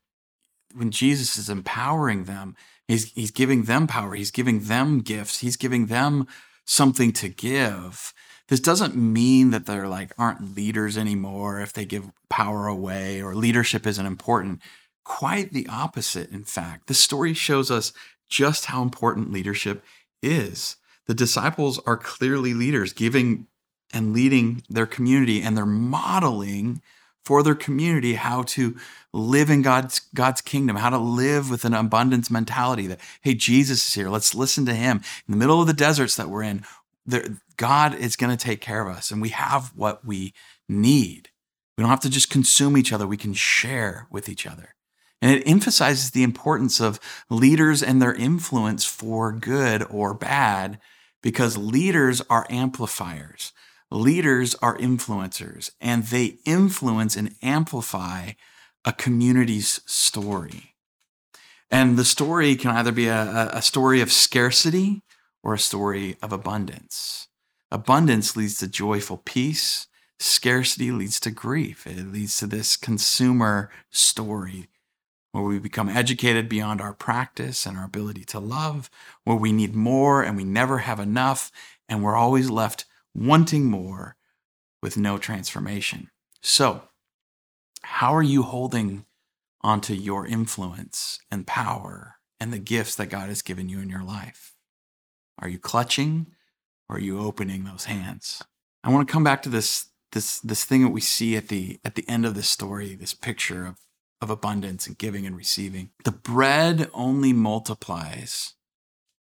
when 0.75 0.90
Jesus 0.90 1.37
is 1.37 1.48
empowering 1.48 2.25
them, 2.25 2.56
he's 2.88 3.12
he's 3.12 3.30
giving 3.30 3.62
them 3.62 3.87
power, 3.87 4.14
he's 4.14 4.32
giving 4.32 4.64
them 4.64 5.02
gifts, 5.02 5.38
he's 5.38 5.56
giving 5.56 5.87
them 5.87 6.26
something 6.64 7.12
to 7.12 7.28
give. 7.28 8.12
This 8.48 8.58
doesn't 8.58 8.96
mean 8.96 9.50
that 9.50 9.66
they're 9.66 9.87
like 9.87 10.12
aren't 10.18 10.56
leaders 10.56 10.98
anymore 10.98 11.60
if 11.60 11.72
they 11.72 11.84
give 11.84 12.10
power 12.28 12.66
away 12.66 13.22
or 13.22 13.37
leadership 13.37 13.87
isn't 13.87 14.04
important. 14.04 14.60
Quite 15.08 15.54
the 15.54 15.66
opposite, 15.68 16.30
in 16.30 16.44
fact. 16.44 16.86
The 16.86 16.92
story 16.94 17.32
shows 17.32 17.70
us 17.70 17.94
just 18.28 18.66
how 18.66 18.82
important 18.82 19.32
leadership 19.32 19.82
is. 20.22 20.76
The 21.06 21.14
disciples 21.14 21.80
are 21.86 21.96
clearly 21.96 22.52
leaders, 22.52 22.92
giving 22.92 23.46
and 23.90 24.12
leading 24.12 24.62
their 24.68 24.84
community, 24.84 25.40
and 25.40 25.56
they're 25.56 25.64
modeling 25.64 26.82
for 27.24 27.42
their 27.42 27.54
community 27.54 28.14
how 28.14 28.42
to 28.42 28.76
live 29.14 29.48
in 29.48 29.62
God's 29.62 30.00
God's 30.14 30.42
kingdom, 30.42 30.76
how 30.76 30.90
to 30.90 30.98
live 30.98 31.50
with 31.50 31.64
an 31.64 31.72
abundance 31.72 32.30
mentality 32.30 32.86
that 32.86 33.00
hey, 33.22 33.32
Jesus 33.32 33.88
is 33.88 33.94
here. 33.94 34.10
Let's 34.10 34.34
listen 34.34 34.66
to 34.66 34.74
him. 34.74 34.98
In 35.26 35.32
the 35.32 35.38
middle 35.38 35.58
of 35.60 35.66
the 35.66 35.72
deserts 35.72 36.16
that 36.16 36.28
we're 36.28 36.42
in, 36.42 36.64
there, 37.06 37.24
God 37.56 37.94
is 37.94 38.14
going 38.14 38.36
to 38.36 38.44
take 38.44 38.60
care 38.60 38.86
of 38.86 38.94
us 38.94 39.10
and 39.10 39.22
we 39.22 39.30
have 39.30 39.72
what 39.74 40.04
we 40.04 40.34
need. 40.68 41.30
We 41.78 41.82
don't 41.82 41.90
have 41.90 42.00
to 42.00 42.10
just 42.10 42.28
consume 42.28 42.76
each 42.76 42.92
other, 42.92 43.06
we 43.06 43.16
can 43.16 43.32
share 43.32 44.06
with 44.10 44.28
each 44.28 44.46
other. 44.46 44.74
And 45.20 45.32
it 45.32 45.48
emphasizes 45.48 46.10
the 46.10 46.22
importance 46.22 46.80
of 46.80 47.00
leaders 47.28 47.82
and 47.82 48.00
their 48.00 48.14
influence 48.14 48.84
for 48.84 49.32
good 49.32 49.84
or 49.90 50.14
bad 50.14 50.78
because 51.22 51.56
leaders 51.56 52.22
are 52.30 52.46
amplifiers. 52.48 53.52
Leaders 53.90 54.54
are 54.56 54.76
influencers 54.78 55.70
and 55.80 56.04
they 56.04 56.38
influence 56.44 57.16
and 57.16 57.34
amplify 57.42 58.32
a 58.84 58.92
community's 58.92 59.80
story. 59.87 60.75
And 61.70 61.98
the 61.98 62.04
story 62.04 62.54
can 62.56 62.70
either 62.70 62.92
be 62.92 63.08
a, 63.08 63.50
a 63.52 63.62
story 63.62 64.00
of 64.00 64.12
scarcity 64.12 65.02
or 65.42 65.54
a 65.54 65.58
story 65.58 66.16
of 66.22 66.32
abundance. 66.32 67.28
Abundance 67.70 68.37
leads 68.37 68.58
to 68.58 68.68
joyful 68.68 69.18
peace. 69.18 69.87
Scarcity 70.18 70.90
leads 70.90 71.20
to 71.20 71.30
grief. 71.30 71.87
It 71.87 72.12
leads 72.12 72.38
to 72.38 72.46
this 72.46 72.76
consumer 72.76 73.70
story 73.90 74.68
where 75.32 75.44
we 75.44 75.58
become 75.58 75.88
educated 75.88 76.49
beyond 76.49 76.80
our 76.80 76.94
practice 76.94 77.66
and 77.66 77.76
our 77.76 77.85
ability 77.85 78.25
to 78.25 78.40
love, 78.40 78.90
where 79.25 79.37
we 79.37 79.52
need 79.52 79.75
more 79.75 80.23
and 80.23 80.37
we 80.37 80.44
never 80.44 80.78
have 80.78 80.99
enough, 80.99 81.50
and 81.88 82.02
we're 82.02 82.16
always 82.16 82.50
left 82.50 82.85
wanting 83.14 83.64
more 83.64 84.16
with 84.82 84.97
no 84.97 85.18
transformation. 85.18 86.11
So, 86.42 86.82
how 87.82 88.14
are 88.14 88.23
you 88.23 88.42
holding 88.42 89.04
onto 89.62 89.94
your 89.94 90.26
influence 90.26 91.18
and 91.30 91.47
power 91.47 92.16
and 92.40 92.52
the 92.52 92.58
gifts 92.58 92.94
that 92.97 93.11
God 93.11 93.28
has 93.28 93.42
given 93.42 93.68
you 93.68 93.80
in 93.80 93.88
your 93.88 94.04
life? 94.04 94.54
Are 95.40 95.49
you 95.49 95.58
clutching 95.58 96.28
or 96.88 96.97
are 96.97 97.00
you 97.00 97.20
opening 97.20 97.64
those 97.64 97.85
hands? 97.85 98.42
I 98.82 98.90
want 98.90 99.06
to 99.06 99.12
come 99.12 99.25
back 99.25 99.42
to 99.42 99.49
this 99.49 99.88
this 100.12 100.40
this 100.40 100.64
thing 100.64 100.82
that 100.82 100.90
we 100.90 101.00
see 101.00 101.37
at 101.37 101.49
the 101.49 101.78
at 101.85 101.94
the 101.94 102.08
end 102.08 102.25
of 102.25 102.35
this 102.35 102.49
story, 102.49 102.94
this 102.94 103.14
picture 103.14 103.66
of 103.66 103.76
of 104.20 104.30
abundance 104.30 104.87
and 104.87 104.98
giving 104.98 105.26
and 105.26 105.37
receiving. 105.37 105.90
The 106.04 106.12
bread 106.12 106.90
only 106.92 107.32
multiplies 107.32 108.54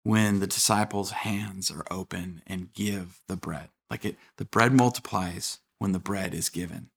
when 0.03 0.41
the 0.41 0.47
disciples' 0.47 1.11
hands 1.11 1.71
are 1.71 1.85
open 1.91 2.43
and 2.47 2.73
give 2.73 3.21
the 3.27 3.37
bread. 3.37 3.71
Like 3.91 4.05
it 4.05 4.17
the 4.37 4.45
bread 4.45 4.73
multiplies 4.73 5.59
when 5.79 5.93
the 5.93 5.99
bread 5.99 6.35
is 6.35 6.49
given. 6.49 6.91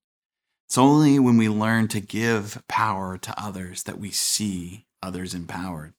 It's 0.67 0.77
only 0.77 1.17
when 1.17 1.37
we 1.37 1.47
learn 1.47 1.87
to 1.89 2.01
give 2.01 2.61
power 2.67 3.17
to 3.17 3.41
others 3.41 3.83
that 3.83 3.99
we 3.99 4.11
see 4.11 4.85
others 5.01 5.33
empowered. 5.33 5.93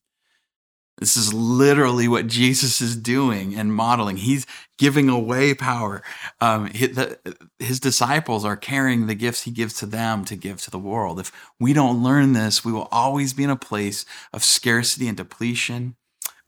This 0.99 1.15
is 1.15 1.33
literally 1.33 2.09
what 2.09 2.27
Jesus 2.27 2.81
is 2.81 2.97
doing 2.97 3.55
and 3.55 3.73
modeling. 3.73 4.17
He's 4.17 4.45
giving 4.77 5.07
away 5.07 5.53
power. 5.53 6.03
Um, 6.41 6.67
his, 6.67 6.95
the, 6.95 7.37
his 7.57 7.79
disciples 7.79 8.43
are 8.43 8.57
carrying 8.57 9.07
the 9.07 9.15
gifts 9.15 9.43
he 9.43 9.51
gives 9.51 9.73
to 9.75 9.85
them 9.85 10.25
to 10.25 10.35
give 10.35 10.61
to 10.63 10.71
the 10.71 10.77
world. 10.77 11.19
If 11.19 11.31
we 11.57 11.71
don't 11.71 12.03
learn 12.03 12.33
this, 12.33 12.65
we 12.65 12.73
will 12.73 12.89
always 12.91 13.33
be 13.33 13.45
in 13.45 13.49
a 13.49 13.55
place 13.55 14.05
of 14.33 14.43
scarcity 14.43 15.07
and 15.07 15.15
depletion, 15.15 15.95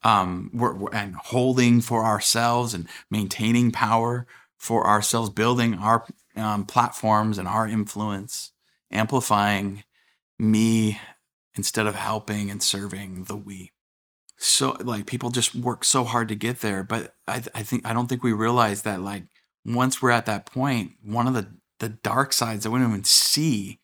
um, 0.04 0.50
we're, 0.54 0.74
we're, 0.74 0.94
and 0.94 1.16
holding 1.16 1.80
for 1.80 2.04
ourselves 2.04 2.74
and 2.74 2.88
maintaining 3.10 3.72
power 3.72 4.28
for 4.58 4.86
ourselves, 4.86 5.30
building 5.30 5.76
our 5.76 6.06
um, 6.36 6.66
platforms 6.66 7.38
and 7.38 7.48
our 7.48 7.68
influence, 7.68 8.52
amplifying 8.92 9.84
me 10.38 11.00
instead 11.56 11.88
of 11.88 11.96
helping 11.96 12.50
and 12.50 12.62
serving 12.62 13.26
the 13.26 13.36
we 13.36 13.72
so 14.44 14.76
like 14.82 15.06
people 15.06 15.30
just 15.30 15.56
work 15.56 15.84
so 15.84 16.04
hard 16.04 16.28
to 16.28 16.36
get 16.36 16.62
there 16.62 16.84
but 16.84 17.16
I, 17.28 17.44
I 17.54 17.64
think 17.64 17.86
i 17.86 17.94
don't 17.94 18.08
think 18.08 18.24
we 18.24 18.34
realize 18.34 18.82
that 18.84 19.02
like 19.02 19.24
once 19.66 20.02
we're 20.02 20.12
at 20.12 20.26
that 20.26 20.46
point 20.46 20.94
one 21.04 21.28
of 21.28 21.34
the 21.34 21.48
the 21.80 21.90
dark 21.90 22.32
sides 22.32 22.64
that 22.64 22.72
we 22.72 22.80
don't 22.80 22.90
even 22.90 23.04
see 23.04 23.82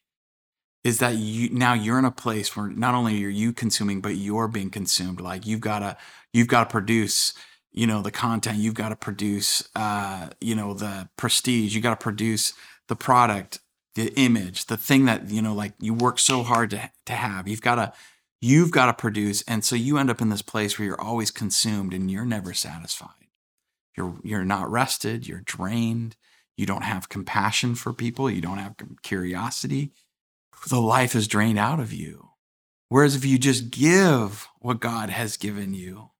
is 0.88 1.00
that 1.00 1.16
you 1.16 1.50
now 1.50 1.74
you're 1.74 2.00
in 2.00 2.06
a 2.06 2.12
place 2.12 2.56
where 2.56 2.68
not 2.68 2.96
only 2.96 3.22
are 3.26 3.30
you 3.30 3.52
consuming 3.52 4.00
but 4.00 4.16
you're 4.16 4.48
being 4.48 4.70
consumed. 4.70 5.20
Like 5.20 5.46
you've 5.46 5.60
got 5.60 5.80
to 5.80 5.98
you've 6.32 6.48
got 6.48 6.64
to 6.64 6.70
produce 6.72 7.34
you 7.74 7.86
know 7.86 8.02
the 8.02 8.12
content 8.12 8.60
you've 8.60 8.74
got 8.74 8.90
to 8.90 8.96
produce 8.96 9.68
uh 9.76 10.30
you 10.40 10.56
know 10.56 10.74
the 10.74 11.10
prestige 11.18 11.76
you 11.76 11.82
got 11.82 12.00
to 12.00 12.04
produce 12.04 12.54
the 12.88 12.96
product 12.96 13.60
the 13.96 14.14
image 14.16 14.68
the 14.68 14.78
thing 14.78 15.06
that 15.06 15.30
you 15.30 15.42
know 15.42 15.54
like 15.54 15.74
you 15.80 15.94
work 15.94 16.20
so 16.20 16.42
hard 16.42 16.70
to 16.70 16.90
to 17.06 17.14
have. 17.14 17.50
You've 17.50 17.62
got 17.62 17.76
to 17.76 17.94
you've 18.42 18.72
got 18.72 18.86
to 18.88 18.94
produce 18.94 19.42
and 19.44 19.64
so 19.64 19.76
you 19.76 19.98
end 19.98 20.10
up 20.10 20.22
in 20.22 20.30
this 20.30 20.42
place 20.42 20.78
where 20.78 20.88
you're 20.88 21.02
always 21.02 21.32
consumed 21.32 21.94
and 21.94 22.12
you're 22.12 22.26
never 22.26 22.54
satisfied. 22.54 23.10
You're 23.96 24.16
you're 24.24 24.46
not 24.46 24.70
rested 24.70 25.28
you're 25.28 25.42
drained 25.42 26.16
you 26.56 26.66
don't 26.66 26.84
have 26.84 27.10
compassion 27.10 27.76
for 27.76 27.94
people 27.94 28.30
you 28.30 28.42
don't 28.42 28.58
have 28.60 28.76
curiosity. 29.02 29.92
The 30.70 30.82
life 30.82 31.16
is 31.16 31.28
drained 31.28 31.60
out 31.60 31.80
of 31.80 31.94
you. 31.94 32.30
Whereas 32.90 33.16
if 33.16 33.26
you 33.26 33.38
just 33.38 33.72
give 33.72 34.48
what 34.60 34.80
god 34.80 35.10
has 35.10 35.38
given 35.38 35.74
you 35.74 36.12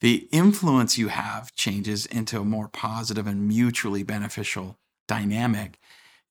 the 0.00 0.28
influence 0.32 0.98
you 0.98 1.08
have 1.08 1.54
changes 1.54 2.04
into 2.04 2.38
a 2.38 2.44
more 2.44 2.68
positive 2.68 3.26
and 3.26 3.48
mutually 3.48 4.02
beneficial 4.02 4.78
dynamic 5.08 5.78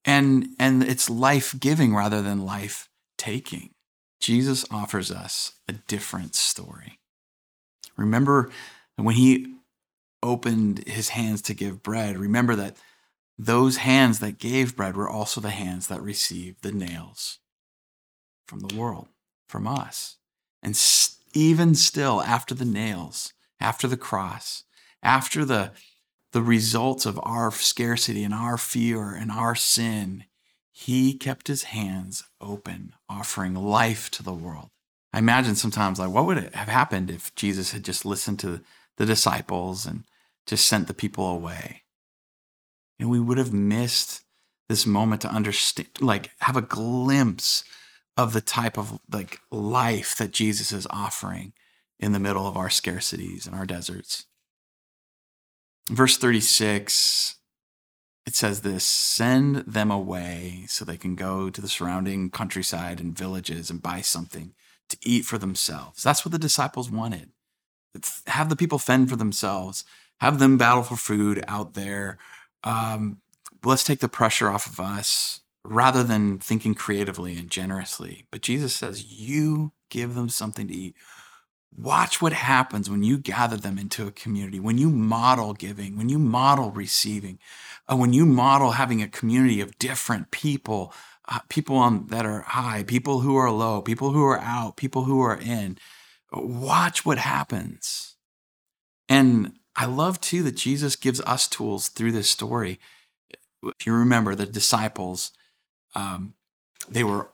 and 0.04 0.48
and 0.58 0.82
it's 0.82 1.08
life 1.08 1.54
giving 1.58 1.94
rather 1.94 2.22
than 2.22 2.44
life 2.44 2.88
taking 3.18 3.70
Jesus 4.24 4.64
offers 4.70 5.10
us 5.10 5.52
a 5.68 5.72
different 5.72 6.34
story. 6.34 6.98
Remember 7.94 8.50
when 8.96 9.16
he 9.16 9.56
opened 10.22 10.88
his 10.88 11.10
hands 11.10 11.42
to 11.42 11.52
give 11.52 11.82
bread, 11.82 12.16
remember 12.16 12.56
that 12.56 12.78
those 13.38 13.76
hands 13.76 14.20
that 14.20 14.38
gave 14.38 14.76
bread 14.76 14.96
were 14.96 15.10
also 15.10 15.42
the 15.42 15.50
hands 15.50 15.88
that 15.88 16.00
received 16.00 16.62
the 16.62 16.72
nails 16.72 17.40
from 18.48 18.60
the 18.60 18.74
world, 18.74 19.08
from 19.46 19.68
us. 19.68 20.16
And 20.62 20.74
even 21.34 21.74
still, 21.74 22.22
after 22.22 22.54
the 22.54 22.64
nails, 22.64 23.34
after 23.60 23.86
the 23.86 23.98
cross, 23.98 24.64
after 25.02 25.44
the, 25.44 25.72
the 26.32 26.40
results 26.40 27.04
of 27.04 27.20
our 27.24 27.50
scarcity 27.50 28.24
and 28.24 28.32
our 28.32 28.56
fear 28.56 29.14
and 29.14 29.30
our 29.30 29.54
sin, 29.54 30.24
he 30.76 31.14
kept 31.14 31.46
his 31.46 31.62
hands 31.64 32.24
open, 32.40 32.94
offering 33.08 33.54
life 33.54 34.10
to 34.10 34.24
the 34.24 34.34
world. 34.34 34.70
I 35.12 35.18
imagine 35.18 35.54
sometimes, 35.54 36.00
like, 36.00 36.10
what 36.10 36.26
would 36.26 36.36
it 36.36 36.52
have 36.52 36.66
happened 36.66 37.12
if 37.12 37.32
Jesus 37.36 37.70
had 37.70 37.84
just 37.84 38.04
listened 38.04 38.40
to 38.40 38.60
the 38.96 39.06
disciples 39.06 39.86
and 39.86 40.02
just 40.46 40.66
sent 40.66 40.88
the 40.88 40.92
people 40.92 41.28
away? 41.28 41.84
And 42.98 43.08
we 43.08 43.20
would 43.20 43.38
have 43.38 43.52
missed 43.52 44.22
this 44.68 44.84
moment 44.84 45.22
to 45.22 45.28
understand, 45.28 45.90
like, 46.00 46.32
have 46.40 46.56
a 46.56 46.62
glimpse 46.62 47.62
of 48.16 48.32
the 48.32 48.40
type 48.40 48.76
of 48.76 48.98
like 49.12 49.38
life 49.52 50.16
that 50.16 50.32
Jesus 50.32 50.72
is 50.72 50.88
offering 50.90 51.52
in 52.00 52.10
the 52.10 52.20
middle 52.20 52.48
of 52.48 52.56
our 52.56 52.68
scarcities 52.68 53.46
and 53.46 53.54
our 53.54 53.66
deserts. 53.66 54.26
Verse 55.88 56.16
36 56.16 57.36
it 58.26 58.34
says 58.34 58.62
this 58.62 58.84
send 58.84 59.56
them 59.56 59.90
away 59.90 60.64
so 60.68 60.84
they 60.84 60.96
can 60.96 61.14
go 61.14 61.50
to 61.50 61.60
the 61.60 61.68
surrounding 61.68 62.30
countryside 62.30 63.00
and 63.00 63.16
villages 63.16 63.70
and 63.70 63.82
buy 63.82 64.00
something 64.00 64.54
to 64.88 64.96
eat 65.02 65.24
for 65.24 65.38
themselves. 65.38 66.02
That's 66.02 66.24
what 66.24 66.32
the 66.32 66.38
disciples 66.38 66.90
wanted. 66.90 67.30
Have 68.26 68.48
the 68.48 68.56
people 68.56 68.78
fend 68.78 69.08
for 69.08 69.16
themselves, 69.16 69.84
have 70.20 70.38
them 70.38 70.58
battle 70.58 70.82
for 70.82 70.96
food 70.96 71.44
out 71.46 71.74
there. 71.74 72.18
Um, 72.64 73.18
let's 73.64 73.84
take 73.84 74.00
the 74.00 74.08
pressure 74.08 74.48
off 74.48 74.66
of 74.66 74.80
us 74.80 75.40
rather 75.64 76.02
than 76.02 76.38
thinking 76.38 76.74
creatively 76.74 77.36
and 77.36 77.50
generously. 77.50 78.26
But 78.30 78.42
Jesus 78.42 78.74
says, 78.74 79.04
You 79.04 79.72
give 79.90 80.14
them 80.14 80.28
something 80.28 80.68
to 80.68 80.74
eat. 80.74 80.96
Watch 81.76 82.22
what 82.22 82.32
happens 82.32 82.88
when 82.88 83.02
you 83.02 83.18
gather 83.18 83.56
them 83.56 83.78
into 83.78 84.06
a 84.06 84.12
community, 84.12 84.60
when 84.60 84.78
you 84.78 84.88
model 84.90 85.54
giving, 85.54 85.96
when 85.96 86.08
you 86.08 86.20
model 86.20 86.70
receiving, 86.70 87.40
uh, 87.88 87.96
when 87.96 88.12
you 88.12 88.24
model 88.24 88.72
having 88.72 89.02
a 89.02 89.08
community 89.08 89.60
of 89.60 89.76
different 89.78 90.30
people, 90.30 90.92
uh, 91.28 91.40
people 91.48 91.76
on, 91.76 92.06
that 92.08 92.24
are 92.24 92.42
high, 92.42 92.84
people 92.84 93.20
who 93.20 93.34
are 93.34 93.50
low, 93.50 93.82
people 93.82 94.12
who 94.12 94.24
are 94.24 94.38
out, 94.38 94.76
people 94.76 95.04
who 95.04 95.20
are 95.20 95.36
in. 95.36 95.76
Watch 96.32 97.04
what 97.04 97.18
happens. 97.18 98.14
And 99.08 99.54
I 99.74 99.86
love 99.86 100.20
too 100.20 100.44
that 100.44 100.56
Jesus 100.56 100.94
gives 100.94 101.20
us 101.22 101.48
tools 101.48 101.88
through 101.88 102.12
this 102.12 102.30
story. 102.30 102.78
If 103.62 103.86
you 103.86 103.94
remember, 103.94 104.34
the 104.34 104.46
disciples, 104.46 105.32
um, 105.94 106.34
they 106.88 107.02
were 107.02 107.30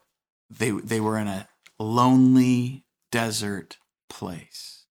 they 0.49 0.71
they 0.71 1.01
were 1.01 1.19
in 1.19 1.29
a 1.29 1.49
lonely 1.79 2.85
desert 3.11 3.77
place. 4.11 4.85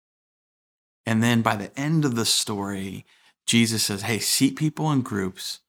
And 1.04 1.22
then 1.22 1.42
by 1.42 1.56
the 1.56 1.78
end 1.78 2.04
of 2.04 2.16
the 2.16 2.24
story, 2.24 3.04
Jesus 3.46 3.84
says, 3.84 4.02
Hey, 4.02 4.18
seat 4.18 4.56
people 4.56 4.90
in 4.92 5.02
groups 5.02 5.60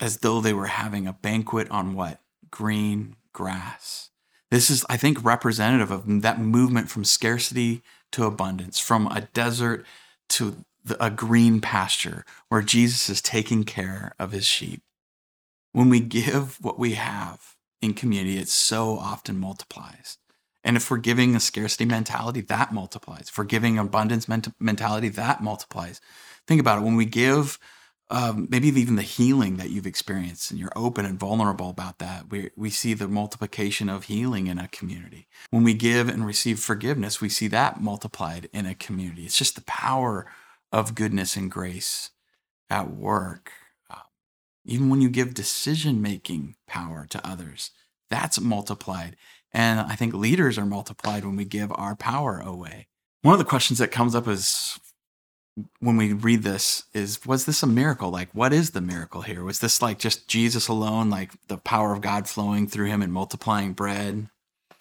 as 0.00 0.18
though 0.18 0.40
they 0.40 0.54
were 0.54 0.66
having 0.66 1.06
a 1.06 1.12
banquet 1.12 1.70
on 1.70 1.94
what? 1.94 2.20
Green 2.50 3.16
grass. 3.32 4.10
This 4.50 4.70
is, 4.70 4.84
I 4.88 4.96
think, 4.96 5.22
representative 5.24 5.90
of 5.90 6.22
that 6.22 6.40
movement 6.40 6.90
from 6.90 7.04
scarcity 7.04 7.82
to 8.12 8.24
abundance, 8.24 8.80
from 8.80 9.06
a 9.08 9.28
desert 9.32 9.86
to 10.30 10.64
the, 10.84 11.04
a 11.04 11.10
green 11.10 11.60
pasture 11.60 12.24
where 12.48 12.62
Jesus 12.62 13.08
is 13.08 13.22
taking 13.22 13.64
care 13.64 14.14
of 14.18 14.32
his 14.32 14.46
sheep. 14.46 14.82
When 15.72 15.88
we 15.88 16.00
give 16.00 16.56
what 16.60 16.78
we 16.78 16.94
have 16.94 17.56
in 17.80 17.94
community, 17.94 18.38
it 18.38 18.48
so 18.48 18.98
often 18.98 19.38
multiplies. 19.38 20.18
And 20.62 20.76
if 20.76 20.90
we're 20.90 20.98
giving 20.98 21.34
a 21.34 21.40
scarcity 21.40 21.86
mentality, 21.86 22.42
that 22.42 22.72
multiplies. 22.72 23.28
If 23.28 23.38
we're 23.38 23.44
giving 23.44 23.78
abundance 23.78 24.28
ment- 24.28 24.54
mentality, 24.60 25.08
that 25.10 25.42
multiplies. 25.42 26.00
Think 26.46 26.60
about 26.60 26.78
it. 26.78 26.84
When 26.84 26.96
we 26.96 27.06
give, 27.06 27.58
um, 28.10 28.46
maybe 28.50 28.68
even 28.68 28.96
the 28.96 29.02
healing 29.02 29.56
that 29.56 29.70
you've 29.70 29.86
experienced, 29.86 30.50
and 30.50 30.60
you're 30.60 30.72
open 30.76 31.06
and 31.06 31.18
vulnerable 31.18 31.70
about 31.70 31.98
that, 32.00 32.30
we, 32.30 32.50
we 32.56 32.68
see 32.68 32.92
the 32.92 33.08
multiplication 33.08 33.88
of 33.88 34.04
healing 34.04 34.48
in 34.48 34.58
a 34.58 34.68
community. 34.68 35.28
When 35.50 35.64
we 35.64 35.74
give 35.74 36.08
and 36.08 36.26
receive 36.26 36.58
forgiveness, 36.58 37.20
we 37.20 37.28
see 37.28 37.48
that 37.48 37.80
multiplied 37.80 38.50
in 38.52 38.66
a 38.66 38.74
community. 38.74 39.24
It's 39.24 39.38
just 39.38 39.54
the 39.54 39.62
power 39.62 40.26
of 40.72 40.94
goodness 40.94 41.36
and 41.36 41.50
grace 41.50 42.10
at 42.68 42.90
work. 42.90 43.52
Uh, 43.88 44.02
even 44.64 44.90
when 44.90 45.00
you 45.00 45.08
give 45.08 45.32
decision 45.32 46.02
making 46.02 46.56
power 46.66 47.06
to 47.10 47.26
others, 47.26 47.70
that's 48.10 48.40
multiplied. 48.40 49.16
And 49.52 49.80
I 49.80 49.96
think 49.96 50.14
leaders 50.14 50.58
are 50.58 50.66
multiplied 50.66 51.24
when 51.24 51.36
we 51.36 51.44
give 51.44 51.72
our 51.74 51.96
power 51.96 52.38
away. 52.38 52.86
One 53.22 53.32
of 53.32 53.38
the 53.38 53.44
questions 53.44 53.78
that 53.78 53.90
comes 53.90 54.14
up 54.14 54.28
is 54.28 54.78
when 55.80 55.96
we 55.96 56.12
read 56.12 56.42
this 56.42 56.84
is 56.94 57.26
was 57.26 57.44
this 57.44 57.62
a 57.62 57.66
miracle? 57.66 58.10
Like 58.10 58.30
what 58.32 58.52
is 58.52 58.70
the 58.70 58.80
miracle 58.80 59.22
here? 59.22 59.42
Was 59.42 59.58
this 59.58 59.82
like 59.82 59.98
just 59.98 60.28
Jesus 60.28 60.68
alone, 60.68 61.10
like 61.10 61.32
the 61.48 61.58
power 61.58 61.92
of 61.92 62.00
God 62.00 62.28
flowing 62.28 62.66
through 62.66 62.86
him 62.86 63.02
and 63.02 63.12
multiplying 63.12 63.72
bread? 63.72 64.28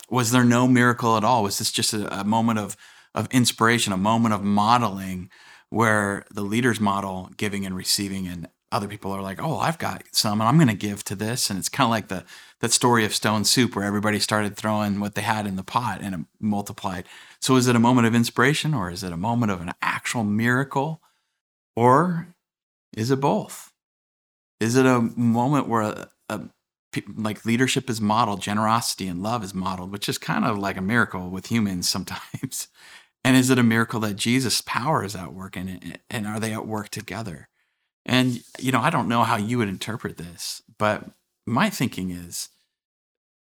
Was 0.10 0.32
there 0.32 0.45
no 0.45 0.67
miracle 0.67 1.17
at 1.17 1.23
all? 1.23 1.43
Was 1.43 1.58
this 1.58 1.71
just 1.71 1.93
a, 1.93 2.21
a 2.21 2.23
moment 2.23 2.60
of 2.60 2.77
of 3.15 3.27
inspiration, 3.32 3.91
a 3.91 3.97
moment 3.97 4.34
of 4.34 4.43
modeling? 4.43 5.29
where 5.69 6.25
the 6.32 6.41
leaders 6.41 6.79
model 6.79 7.29
giving 7.38 7.65
and 7.65 7.75
receiving 7.75 8.27
and 8.27 8.47
other 8.71 8.88
people 8.88 9.12
are 9.12 9.21
like, 9.21 9.41
oh, 9.41 9.58
I've 9.58 9.77
got 9.77 10.03
some 10.12 10.41
and 10.41 10.47
I'm 10.47 10.58
going 10.58 10.67
to 10.67 10.73
give 10.73 11.03
to 11.05 11.15
this. 11.15 11.49
And 11.49 11.58
it's 11.58 11.69
kind 11.69 11.86
of 11.86 11.91
like 11.91 12.08
the 12.08 12.23
that 12.60 12.71
story 12.71 13.05
of 13.05 13.15
stone 13.15 13.45
soup 13.45 13.75
where 13.75 13.86
everybody 13.86 14.19
started 14.19 14.55
throwing 14.55 14.99
what 14.99 15.15
they 15.15 15.21
had 15.21 15.47
in 15.47 15.55
the 15.55 15.63
pot 15.63 16.01
and 16.01 16.13
it 16.13 16.21
multiplied. 16.39 17.05
So 17.39 17.55
is 17.55 17.67
it 17.67 17.75
a 17.75 17.79
moment 17.79 18.08
of 18.08 18.15
inspiration 18.15 18.73
or 18.73 18.91
is 18.91 19.03
it 19.03 19.13
a 19.13 19.17
moment 19.17 19.51
of 19.51 19.62
an 19.62 19.71
actual 19.82 20.23
miracle? 20.23 21.01
Or 21.75 22.36
is 22.95 23.12
it 23.12 23.21
both? 23.21 23.71
Is 24.60 24.75
it 24.75 24.86
a 24.86 24.99
moment 24.99 25.67
where 25.67 25.84
uh, 25.84 26.05
a, 26.27 26.36
a 26.36 26.49
like 27.15 27.45
leadership 27.45 27.89
is 27.89 28.01
modeled, 28.01 28.41
generosity 28.41 29.08
and 29.08 29.23
love 29.23 29.43
is 29.43 29.53
modeled, 29.53 29.91
which 29.91 30.10
is 30.10 30.17
kind 30.17 30.43
of 30.43 30.58
like 30.58 30.77
a 30.77 30.82
miracle 30.82 31.29
with 31.29 31.47
humans 31.47 31.89
sometimes. 31.89 32.67
And 33.21 33.36
is 33.36 33.49
it 33.49 33.60
a 33.60 33.63
miracle 33.63 33.99
that 33.99 34.15
Jesus' 34.15 34.62
power 34.62 35.03
is 35.03 35.13
at 35.13 35.34
work 35.34 35.58
and, 35.58 35.99
and 36.10 36.25
are 36.25 36.39
they 36.39 36.53
at 36.53 36.65
work 36.65 36.88
together? 36.88 37.49
And, 38.05 38.41
you 38.57 38.71
know, 38.71 38.81
I 38.81 38.89
don't 38.89 39.07
know 39.07 39.23
how 39.23 39.38
you 39.38 39.57
would 39.57 39.69
interpret 39.69 40.17
this, 40.17 40.62
but 40.77 41.05
my 41.45 41.69
thinking 41.69 42.09
is 42.09 42.49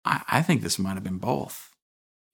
I, 0.04 0.22
I 0.28 0.42
think 0.42 0.62
this 0.62 0.78
might 0.78 0.94
have 0.94 1.04
been 1.04 1.18
both. 1.18 1.70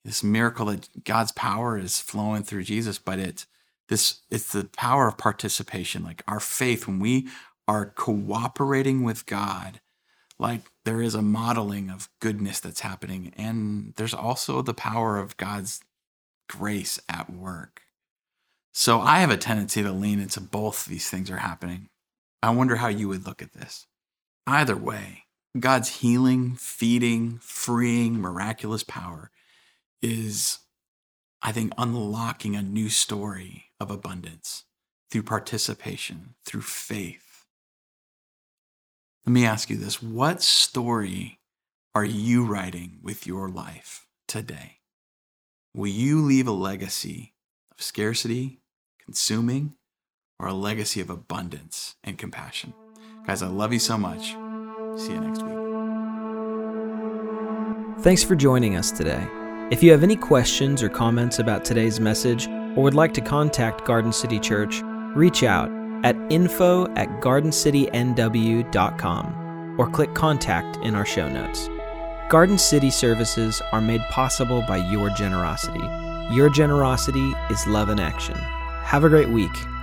This 0.05 0.23
miracle 0.23 0.67
that 0.67 1.05
God's 1.05 1.33
power 1.33 1.77
is 1.79 2.01
flowing 2.01 2.43
through 2.43 2.65
Jesus, 2.65 2.99
but 2.99 3.19
it 3.19 3.47
this 3.89 4.21
it's 4.31 4.53
the 4.53 4.65
power 4.65 5.09
of 5.09 5.19
participation, 5.19 6.03
like 6.03 6.23
our 6.29 6.41
faith 6.41 6.87
when 6.87 6.99
we 6.99 7.29
are 7.67 7.87
cooperating 7.87 9.03
with 9.03 9.27
God, 9.27 9.81
like 10.39 10.63
there 10.85 11.03
is 11.03 11.15
a 11.15 11.23
modeling 11.23 11.91
of 11.91 12.09
goodness 12.21 12.61
that's 12.61 12.81
happening. 12.81 13.33
And 13.37 13.93
there's 13.97 14.15
also 14.15 14.63
the 14.63 14.75
power 14.75 15.19
of 15.19 15.37
God's 15.37 15.81
grace 16.49 16.99
at 17.09 17.31
work. 17.31 17.83
So 18.73 19.01
I 19.01 19.19
have 19.19 19.31
a 19.31 19.37
tendency 19.37 19.83
to 19.83 19.93
lean 19.93 20.21
into 20.21 20.41
both 20.41 20.87
these 20.87 21.11
things 21.11 21.31
are 21.31 21.39
happening. 21.39 21.89
I 22.43 22.51
wonder 22.51 22.77
how 22.77 22.89
you 22.89 23.09
would 23.09 23.27
look 23.27 23.43
at 23.43 23.53
this. 23.53 23.87
Either 24.47 24.77
way, 24.77 25.25
God's 25.59 26.01
healing, 26.01 26.57
feeding, 26.57 27.39
freeing, 27.43 28.21
miraculous 28.21 28.85
power 28.85 29.31
is, 30.01 30.59
I 31.43 31.53
think, 31.53 31.73
unlocking 31.77 32.55
a 32.55 32.63
new 32.63 32.89
story 32.89 33.67
of 33.81 33.91
abundance 33.91 34.65
through 35.11 35.25
participation, 35.25 36.35
through 36.45 36.63
faith. 36.63 37.47
Let 39.27 39.33
me 39.33 39.45
ask 39.45 39.69
you 39.69 39.77
this 39.77 40.03
what 40.03 40.43
story 40.43 41.41
are 41.95 42.05
you 42.05 42.45
writing 42.45 42.99
with 43.03 43.27
your 43.27 43.49
life 43.49 44.07
today? 44.27 44.79
Will 45.75 45.89
you 45.89 46.23
leave 46.23 46.47
a 46.47 46.53
legacy 46.53 47.35
of 47.71 47.83
scarcity, 47.83 48.61
consuming, 49.05 49.75
or 50.39 50.49
a 50.49 50.55
legacy 50.55 51.01
of 51.01 51.09
abundance 51.11 51.97
and 52.05 52.19
compassion? 52.19 52.73
Guys, 53.27 53.43
I 53.43 53.49
love 53.49 53.73
you 53.73 53.79
so 53.79 53.99
much. 53.99 54.37
See 54.97 55.13
you 55.13 55.21
next 55.21 55.43
week. 55.43 55.55
Thanks 58.03 58.23
for 58.23 58.37
joining 58.37 58.77
us 58.77 58.93
today. 58.93 59.27
If 59.71 59.83
you 59.83 59.91
have 59.91 60.03
any 60.03 60.17
questions 60.17 60.83
or 60.83 60.89
comments 60.89 61.41
about 61.41 61.65
today's 61.65 62.01
message 62.01 62.49
or 62.49 62.83
would 62.85 62.95
like 62.95 63.13
to 63.15 63.21
contact 63.21 63.85
Garden 63.85 64.13
City 64.13 64.39
Church, 64.39 64.81
reach 65.15 65.43
out 65.43 65.71
at 66.05 66.17
info 66.31 66.87
at 66.95 67.09
gardencitynw.com 67.21 69.77
or 69.79 69.91
click 69.91 70.15
contact 70.15 70.77
in 70.79 70.95
our 70.95 71.05
show 71.05 71.29
notes. 71.29 71.69
Garden 72.29 72.59
City 72.59 72.91
services 72.91 73.63
are 73.73 73.81
made 73.81 74.03
possible 74.11 74.63
by 74.63 74.77
your 74.77 75.11
generosity. 75.11 75.83
Your 76.35 76.51
generosity 76.51 77.33
is 77.51 77.67
love 77.67 77.89
in 77.89 77.99
action. 77.99 78.37
Have 78.85 79.05
a 79.05 79.09
great 79.09 79.31
week, 79.31 79.51